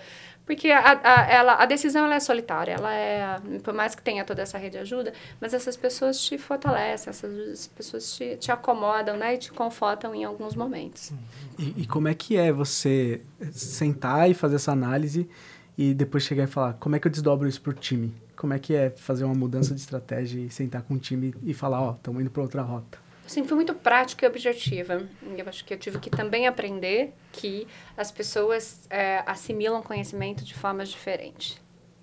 porque 0.48 0.70
a, 0.70 0.98
a, 1.04 1.30
ela, 1.30 1.54
a 1.62 1.66
decisão 1.66 2.06
ela 2.06 2.14
é 2.14 2.20
solitária, 2.20 2.72
ela 2.72 2.90
é, 2.90 3.38
por 3.62 3.74
mais 3.74 3.94
que 3.94 4.00
tenha 4.00 4.24
toda 4.24 4.40
essa 4.40 4.56
rede 4.56 4.72
de 4.72 4.78
ajuda, 4.78 5.12
mas 5.38 5.52
essas 5.52 5.76
pessoas 5.76 6.18
te 6.18 6.38
fortalecem, 6.38 7.10
essas 7.10 7.66
pessoas 7.76 8.16
te, 8.16 8.34
te 8.38 8.50
acomodam, 8.50 9.18
né, 9.18 9.34
e 9.34 9.38
te 9.38 9.52
confortam 9.52 10.14
em 10.14 10.24
alguns 10.24 10.54
momentos. 10.54 11.12
E, 11.58 11.82
e 11.82 11.86
como 11.86 12.08
é 12.08 12.14
que 12.14 12.38
é 12.38 12.50
você 12.50 13.20
sentar 13.52 14.30
e 14.30 14.32
fazer 14.32 14.56
essa 14.56 14.72
análise 14.72 15.28
e 15.76 15.92
depois 15.92 16.22
chegar 16.22 16.44
e 16.44 16.46
falar, 16.46 16.72
como 16.80 16.96
é 16.96 16.98
que 16.98 17.06
eu 17.06 17.12
desdobro 17.12 17.46
isso 17.46 17.60
para 17.60 17.72
o 17.72 17.74
time? 17.74 18.14
Como 18.34 18.54
é 18.54 18.58
que 18.58 18.72
é 18.72 18.88
fazer 18.88 19.24
uma 19.24 19.34
mudança 19.34 19.74
de 19.74 19.80
estratégia 19.82 20.40
e 20.40 20.48
sentar 20.48 20.80
com 20.80 20.94
o 20.94 20.98
time 20.98 21.34
e 21.42 21.52
falar, 21.52 21.82
ó, 21.82 21.90
oh, 21.90 21.92
estamos 21.92 22.22
indo 22.22 22.30
para 22.30 22.40
outra 22.42 22.62
rota? 22.62 22.98
Sempre 23.28 23.48
fui 23.48 23.56
muito 23.56 23.74
prática 23.74 24.26
e 24.26 24.28
objetiva. 24.28 25.06
Eu 25.36 25.48
acho 25.48 25.64
que 25.64 25.72
eu 25.72 25.78
tive 25.78 25.98
que 25.98 26.10
também 26.10 26.46
aprender 26.46 27.12
que 27.32 27.66
as 27.96 28.10
pessoas 28.10 28.86
é, 28.90 29.22
assimilam 29.26 29.82
conhecimento 29.82 30.44
de 30.44 30.54
formas 30.54 30.88
diferentes. 30.88 31.60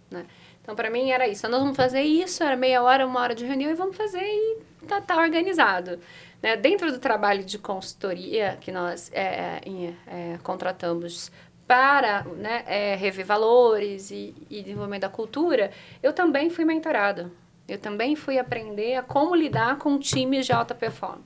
Né? 0.10 0.26
Então, 0.62 0.76
para 0.76 0.90
mim, 0.90 1.12
era 1.12 1.28
isso. 1.28 1.48
Nós 1.50 1.62
vamos 1.62 1.76
fazer 1.76 2.02
isso, 2.02 2.44
era 2.44 2.56
meia 2.56 2.82
hora, 2.82 3.06
uma 3.06 3.20
hora 3.20 3.36
de 3.36 3.46
reunião, 3.46 3.70
e 3.70 3.76
vamos 3.76 3.96
fazer 3.96 4.24
e 4.24 4.60
tá, 4.88 5.02
tá 5.02 5.18
organizado. 5.18 6.00
Né? 6.42 6.56
Dentro 6.56 6.92
do 6.92 7.00
trabalho 7.00 7.44
de 7.44 7.58
consultoria 7.58 8.58
que 8.62 8.72
nós 8.72 9.12
é, 9.14 9.62
é, 10.08 10.40
contratamos 10.44 11.32
para 11.68 12.24
né, 12.24 12.64
é, 12.68 12.96
rever 12.96 13.26
valores 13.26 14.12
e, 14.12 14.36
e 14.50 14.62
desenvolvimento 14.62 15.02
da 15.02 15.10
cultura, 15.10 15.72
eu 16.02 16.14
também 16.14 16.50
fui 16.50 16.64
mentorada. 16.64 17.32
Eu 17.67 17.80
também 17.80 18.15
fui 18.15 18.38
aprender 18.38 18.95
a 18.95 19.01
como 19.01 19.36
lidar 19.36 19.78
com 19.78 19.97
times 19.97 20.45
de 20.45 20.54
alta 20.54 20.75
performance. 20.75 21.23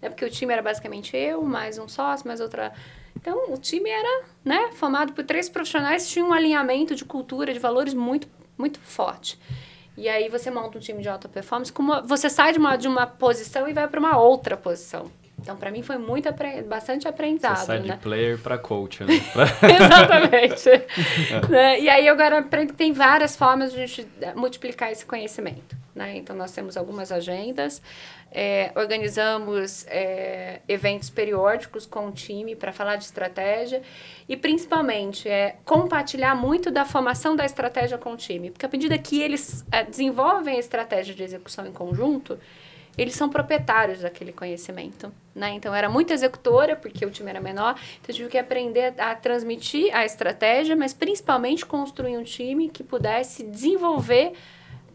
Né? 0.00 0.08
Porque 0.08 0.24
o 0.24 0.30
time 0.30 0.52
era 0.52 0.62
basicamente 0.62 1.16
eu, 1.16 1.42
mais 1.42 1.78
um 1.78 1.88
sócio, 1.88 2.26
mais 2.26 2.40
outra. 2.40 2.72
Então, 3.16 3.52
o 3.52 3.58
time 3.58 3.90
era 3.90 4.24
né, 4.44 4.70
formado 4.74 5.12
por 5.12 5.24
três 5.24 5.48
profissionais 5.48 6.06
que 6.06 6.12
tinham 6.12 6.28
um 6.28 6.32
alinhamento 6.32 6.94
de 6.94 7.04
cultura, 7.04 7.52
de 7.52 7.58
valores 7.58 7.92
muito, 7.92 8.28
muito 8.56 8.78
forte. 8.80 9.38
E 9.96 10.08
aí 10.08 10.28
você 10.28 10.50
monta 10.50 10.78
um 10.78 10.80
time 10.80 11.02
de 11.02 11.08
alta 11.08 11.28
performance, 11.28 11.72
como 11.72 12.02
você 12.02 12.30
sai 12.30 12.52
de 12.52 12.58
uma, 12.58 12.76
de 12.76 12.88
uma 12.88 13.06
posição 13.06 13.68
e 13.68 13.72
vai 13.72 13.86
para 13.86 14.00
uma 14.00 14.16
outra 14.16 14.56
posição. 14.56 15.10
Então, 15.42 15.56
para 15.56 15.70
mim, 15.70 15.82
foi 15.82 15.96
muito 15.96 16.28
bastante 16.68 17.08
aprendizado. 17.08 17.56
Você 17.56 17.66
sai 17.66 17.80
né? 17.80 17.94
de 17.94 18.02
player 18.02 18.38
para 18.38 18.58
coach, 18.58 19.02
né? 19.02 19.14
Exatamente. 19.64 20.68
é. 21.54 21.80
E 21.80 21.88
aí, 21.88 22.08
agora 22.08 22.38
aprendo 22.38 22.68
que 22.68 22.74
tem 22.74 22.92
várias 22.92 23.36
formas 23.36 23.72
de 23.72 23.82
a 23.82 23.86
gente 23.86 24.06
multiplicar 24.34 24.92
esse 24.92 25.04
conhecimento. 25.04 25.79
Né? 25.94 26.16
Então, 26.16 26.36
nós 26.36 26.52
temos 26.52 26.76
algumas 26.76 27.10
agendas, 27.10 27.82
é, 28.30 28.70
organizamos 28.76 29.84
é, 29.88 30.60
eventos 30.68 31.10
periódicos 31.10 31.84
com 31.84 32.06
o 32.06 32.12
time 32.12 32.54
para 32.54 32.72
falar 32.72 32.96
de 32.96 33.04
estratégia 33.04 33.82
e, 34.28 34.36
principalmente, 34.36 35.28
é, 35.28 35.56
compartilhar 35.64 36.34
muito 36.36 36.70
da 36.70 36.84
formação 36.84 37.34
da 37.34 37.44
estratégia 37.44 37.98
com 37.98 38.12
o 38.12 38.16
time. 38.16 38.50
Porque, 38.50 38.64
à 38.64 38.68
medida 38.68 38.96
que 38.98 39.20
eles 39.20 39.64
é, 39.72 39.82
desenvolvem 39.82 40.56
a 40.56 40.60
estratégia 40.60 41.12
de 41.12 41.24
execução 41.24 41.66
em 41.66 41.72
conjunto, 41.72 42.38
eles 42.96 43.14
são 43.14 43.28
proprietários 43.28 44.00
daquele 44.00 44.32
conhecimento, 44.32 45.12
né? 45.34 45.50
Então, 45.50 45.74
era 45.74 45.88
muito 45.88 46.12
executora, 46.12 46.76
porque 46.76 47.04
o 47.06 47.10
time 47.10 47.30
era 47.30 47.40
menor, 47.40 47.74
então 48.00 48.08
eu 48.08 48.14
tive 48.14 48.28
que 48.28 48.38
aprender 48.38 48.94
a 48.98 49.14
transmitir 49.14 49.94
a 49.94 50.04
estratégia, 50.04 50.76
mas 50.76 50.92
principalmente 50.92 51.64
construir 51.64 52.16
um 52.18 52.22
time 52.22 52.68
que 52.68 52.84
pudesse 52.84 53.44
desenvolver 53.44 54.34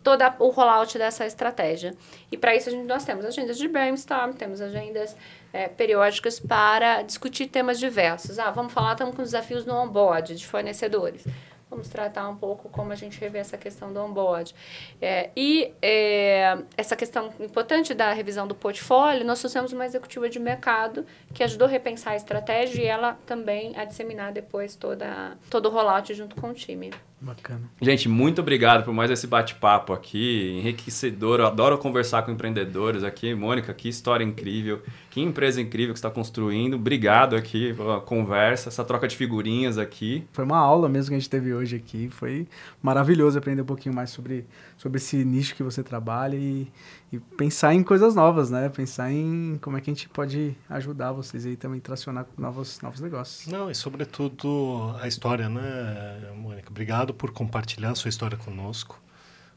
todo 0.06 0.24
o 0.38 0.50
rollout 0.50 0.96
dessa 1.00 1.26
estratégia. 1.26 1.96
E 2.32 2.38
para 2.38 2.56
isso 2.56 2.70
gente, 2.70 2.86
nós 2.86 3.04
temos 3.04 3.26
agendas 3.26 3.58
de 3.58 3.68
brainstorm, 3.68 4.34
temos 4.34 4.62
agendas 4.62 5.18
é, 5.52 5.68
periódicas 5.68 6.40
para 6.40 7.02
discutir 7.02 7.48
temas 7.48 7.80
diversos. 7.80 8.38
Ah, 8.38 8.52
vamos 8.52 8.72
falar, 8.72 8.92
estamos 8.92 9.16
com 9.16 9.24
desafios 9.24 9.66
no 9.66 9.74
onboard 9.74 10.36
de 10.36 10.46
fornecedores. 10.46 11.26
Vamos 11.70 11.90
tratar 11.90 12.30
um 12.30 12.36
pouco 12.36 12.70
como 12.70 12.92
a 12.92 12.96
gente 12.96 13.20
revê 13.20 13.40
essa 13.40 13.58
questão 13.58 13.92
do 13.92 14.00
onboard. 14.00 14.54
É, 15.02 15.32
e 15.36 15.74
é, 15.82 16.60
essa 16.78 16.96
questão 16.96 17.34
importante 17.40 17.94
da 17.94 18.14
revisão 18.14 18.48
do 18.48 18.54
portfólio, 18.54 19.26
nós 19.26 19.40
trouxemos 19.40 19.74
uma 19.74 19.86
executiva 19.86 20.30
de 20.30 20.40
mercado 20.40 21.06
que 21.34 21.44
ajudou 21.44 21.68
a 21.68 21.72
repensar 21.72 22.14
a 22.14 22.16
estratégia 22.16 22.82
e 22.82 22.86
ela 22.86 23.18
também 23.26 23.76
a 23.78 23.84
disseminar 23.84 24.32
depois 24.32 24.76
toda, 24.76 25.38
todo 25.50 25.68
o 25.68 25.72
rollout 25.72 26.14
junto 26.14 26.36
com 26.36 26.50
o 26.50 26.54
time. 26.54 26.92
Bacana. 27.26 27.62
Gente, 27.82 28.08
muito 28.08 28.40
obrigado 28.40 28.84
por 28.86 28.94
mais 28.94 29.10
esse 29.10 29.26
bate-papo 29.26 29.94
aqui, 29.94 30.60
enriquecedor. 30.60 31.40
Eu 31.40 31.48
adoro 31.48 31.76
conversar 31.78 32.22
com 32.22 32.32
empreendedores 32.32 33.04
aqui. 33.04 33.34
Mônica, 33.34 33.74
que 33.74 33.90
história 33.90 34.24
incrível, 34.24 34.84
que 35.10 35.22
empresa 35.22 35.60
incrível 35.60 35.94
que 35.94 35.98
está 35.98 36.12
construindo. 36.12 36.76
Obrigado 36.76 37.36
aqui 37.36 37.74
pela 37.74 38.00
conversa, 38.00 38.70
essa 38.70 38.84
troca 38.84 39.08
de 39.08 39.18
figurinhas 39.18 39.80
aqui. 39.80 40.24
Foi 40.34 40.44
uma 40.46 40.58
aula 40.60 40.88
mesmo 40.88 41.10
que 41.10 41.16
a 41.16 41.20
gente 41.20 41.30
teve 41.30 41.52
hoje 41.52 41.65
aqui. 41.74 42.10
Foi 42.10 42.46
maravilhoso 42.84 43.38
aprender 43.38 43.62
um 43.62 43.66
pouquinho 43.66 43.96
mais 43.96 44.10
sobre, 44.10 44.46
sobre 44.78 44.98
esse 44.98 45.24
nicho 45.24 45.56
que 45.56 45.64
você 45.64 45.82
trabalha 45.82 46.36
e, 46.36 46.68
e 47.12 47.20
pensar 47.20 47.74
em 47.74 47.82
coisas 47.82 48.14
novas, 48.14 48.52
né? 48.52 48.68
Pensar 48.68 49.10
em 49.10 49.58
como 49.62 49.78
é 49.78 49.82
que 49.82 49.90
a 49.90 49.94
gente 49.94 50.10
pode 50.10 50.56
ajudar 50.70 51.14
vocês 51.14 51.46
aí 51.46 51.56
também 51.56 51.80
tracionar 51.80 52.26
novos, 52.38 52.82
novos 52.82 53.00
negócios. 53.00 53.48
Não, 53.48 53.72
e 53.72 53.76
sobretudo 53.76 54.94
a 55.02 55.08
história, 55.08 55.48
né, 55.48 56.32
Mônica? 56.36 56.70
Obrigado 56.70 57.14
por 57.14 57.32
compartilhar 57.32 57.92
a 57.92 57.96
sua 57.96 58.10
história 58.10 58.38
conosco. 58.38 59.02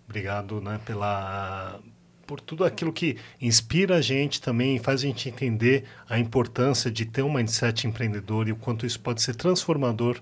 Obrigado, 0.06 0.60
né, 0.60 0.80
pela 0.86 1.80
por 2.28 2.42
tudo 2.42 2.62
aquilo 2.62 2.92
que 2.92 3.16
inspira 3.40 3.96
a 3.96 4.00
gente 4.02 4.38
também 4.38 4.78
faz 4.78 5.00
a 5.00 5.06
gente 5.06 5.30
entender 5.30 5.84
a 6.06 6.18
importância 6.18 6.90
de 6.90 7.06
ter 7.06 7.22
um 7.22 7.32
mindset 7.32 7.86
empreendedor 7.86 8.46
e 8.46 8.52
o 8.52 8.56
quanto 8.56 8.84
isso 8.84 9.00
pode 9.00 9.22
ser 9.22 9.34
transformador 9.34 10.20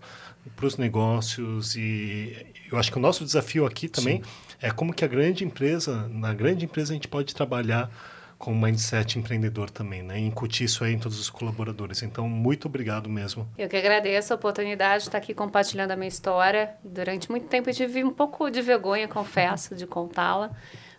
para 0.54 0.66
os 0.66 0.76
negócios 0.76 1.74
e 1.74 2.46
eu 2.70 2.78
acho 2.78 2.90
que 2.90 2.98
o 2.98 3.00
nosso 3.00 3.24
desafio 3.24 3.66
aqui 3.66 3.88
também 3.88 4.22
Sim. 4.22 4.30
é 4.60 4.70
como 4.70 4.92
que 4.92 5.04
a 5.04 5.08
grande 5.08 5.44
empresa, 5.44 6.08
na 6.08 6.32
grande 6.32 6.64
empresa 6.64 6.92
a 6.92 6.94
gente 6.94 7.08
pode 7.08 7.34
trabalhar 7.34 7.90
com 8.38 8.52
um 8.52 8.60
mindset 8.60 9.18
empreendedor 9.18 9.70
também, 9.70 10.02
né? 10.02 10.18
E 10.18 10.26
incutir 10.26 10.64
isso 10.64 10.84
aí 10.84 10.92
em 10.92 10.98
todos 10.98 11.18
os 11.18 11.30
colaboradores. 11.30 12.02
Então, 12.02 12.28
muito 12.28 12.66
obrigado 12.66 13.08
mesmo. 13.08 13.48
Eu 13.56 13.68
que 13.68 13.76
agradeço 13.76 14.32
a 14.32 14.36
oportunidade 14.36 15.04
de 15.04 15.08
estar 15.08 15.18
aqui 15.18 15.32
compartilhando 15.32 15.92
a 15.92 15.96
minha 15.96 16.08
história. 16.08 16.74
Durante 16.84 17.30
muito 17.30 17.46
tempo 17.46 17.70
eu 17.70 17.74
tive 17.74 18.04
um 18.04 18.10
pouco 18.10 18.50
de 18.50 18.60
vergonha, 18.60 19.08
confesso, 19.08 19.74
de 19.74 19.86
contá-la. 19.86 20.50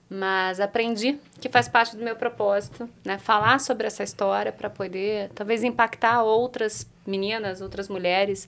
Mas 0.10 0.60
aprendi 0.60 1.20
que 1.42 1.50
faz 1.50 1.68
parte 1.68 1.98
do 1.98 2.04
meu 2.04 2.16
propósito, 2.16 2.90
né? 3.04 3.18
Falar 3.18 3.60
sobre 3.60 3.88
essa 3.88 4.04
história 4.04 4.52
para 4.52 4.70
poder, 4.70 5.30
talvez, 5.36 5.64
impactar 5.64 6.24
outras 6.24 6.90
meninas, 7.06 7.60
outras 7.62 7.90
mulheres 7.90 8.48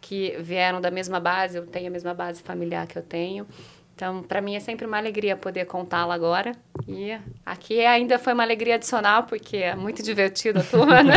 que 0.00 0.36
vieram 0.38 0.80
da 0.80 0.90
mesma 0.90 1.18
base, 1.18 1.56
eu 1.56 1.66
tenho 1.66 1.88
a 1.88 1.90
mesma 1.90 2.14
base 2.14 2.42
familiar 2.42 2.86
que 2.86 2.98
eu 2.98 3.02
tenho. 3.02 3.46
Então, 3.98 4.22
para 4.22 4.40
mim 4.40 4.54
é 4.54 4.60
sempre 4.60 4.86
uma 4.86 4.96
alegria 4.96 5.36
poder 5.36 5.64
contá-la 5.64 6.14
agora. 6.14 6.52
E 6.86 7.18
aqui 7.44 7.84
ainda 7.84 8.16
foi 8.16 8.32
uma 8.32 8.44
alegria 8.44 8.76
adicional, 8.76 9.24
porque 9.24 9.56
é 9.56 9.74
muito 9.74 10.04
divertido 10.04 10.60
a 10.60 10.62
turma, 10.62 11.02
né? 11.02 11.14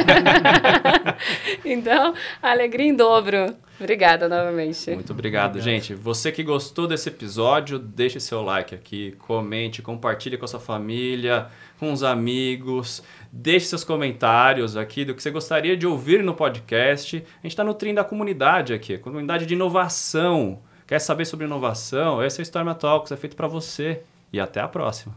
então, 1.64 2.16
alegria 2.42 2.88
em 2.88 2.96
dobro. 2.96 3.56
Obrigada 3.80 4.28
novamente. 4.28 4.90
Muito 4.96 5.14
obrigado, 5.14 5.52
obrigado, 5.52 5.64
gente. 5.64 5.94
Você 5.94 6.32
que 6.32 6.42
gostou 6.42 6.88
desse 6.88 7.08
episódio, 7.08 7.78
deixe 7.78 8.20
seu 8.20 8.42
like 8.42 8.74
aqui, 8.74 9.12
comente, 9.20 9.84
compartilhe 9.84 10.36
com 10.36 10.46
a 10.46 10.48
sua 10.48 10.60
família, 10.60 11.50
com 11.80 11.94
os 11.94 12.02
amigos. 12.02 13.04
Deixe 13.32 13.68
seus 13.68 13.84
comentários 13.84 14.76
aqui 14.76 15.06
do 15.06 15.14
que 15.14 15.22
você 15.22 15.30
gostaria 15.30 15.78
de 15.78 15.86
ouvir 15.86 16.24
no 16.24 16.34
podcast. 16.34 17.18
A 17.18 17.44
gente 17.44 17.52
está 17.52 17.64
nutrindo 17.64 18.02
a 18.02 18.04
comunidade 18.04 18.74
aqui, 18.74 18.96
a 18.96 19.00
comunidade 19.00 19.46
de 19.46 19.54
inovação. 19.54 20.64
Quer 20.92 21.00
saber 21.00 21.24
sobre 21.24 21.46
inovação? 21.46 22.22
Esse 22.22 22.42
é 22.42 22.42
o 22.42 22.44
Storm 22.44 22.74
Talks, 22.74 23.14
é 23.14 23.16
feito 23.16 23.34
para 23.34 23.48
você. 23.48 24.04
E 24.34 24.42
até 24.42 24.60
a 24.60 24.68
próxima. 24.68 25.16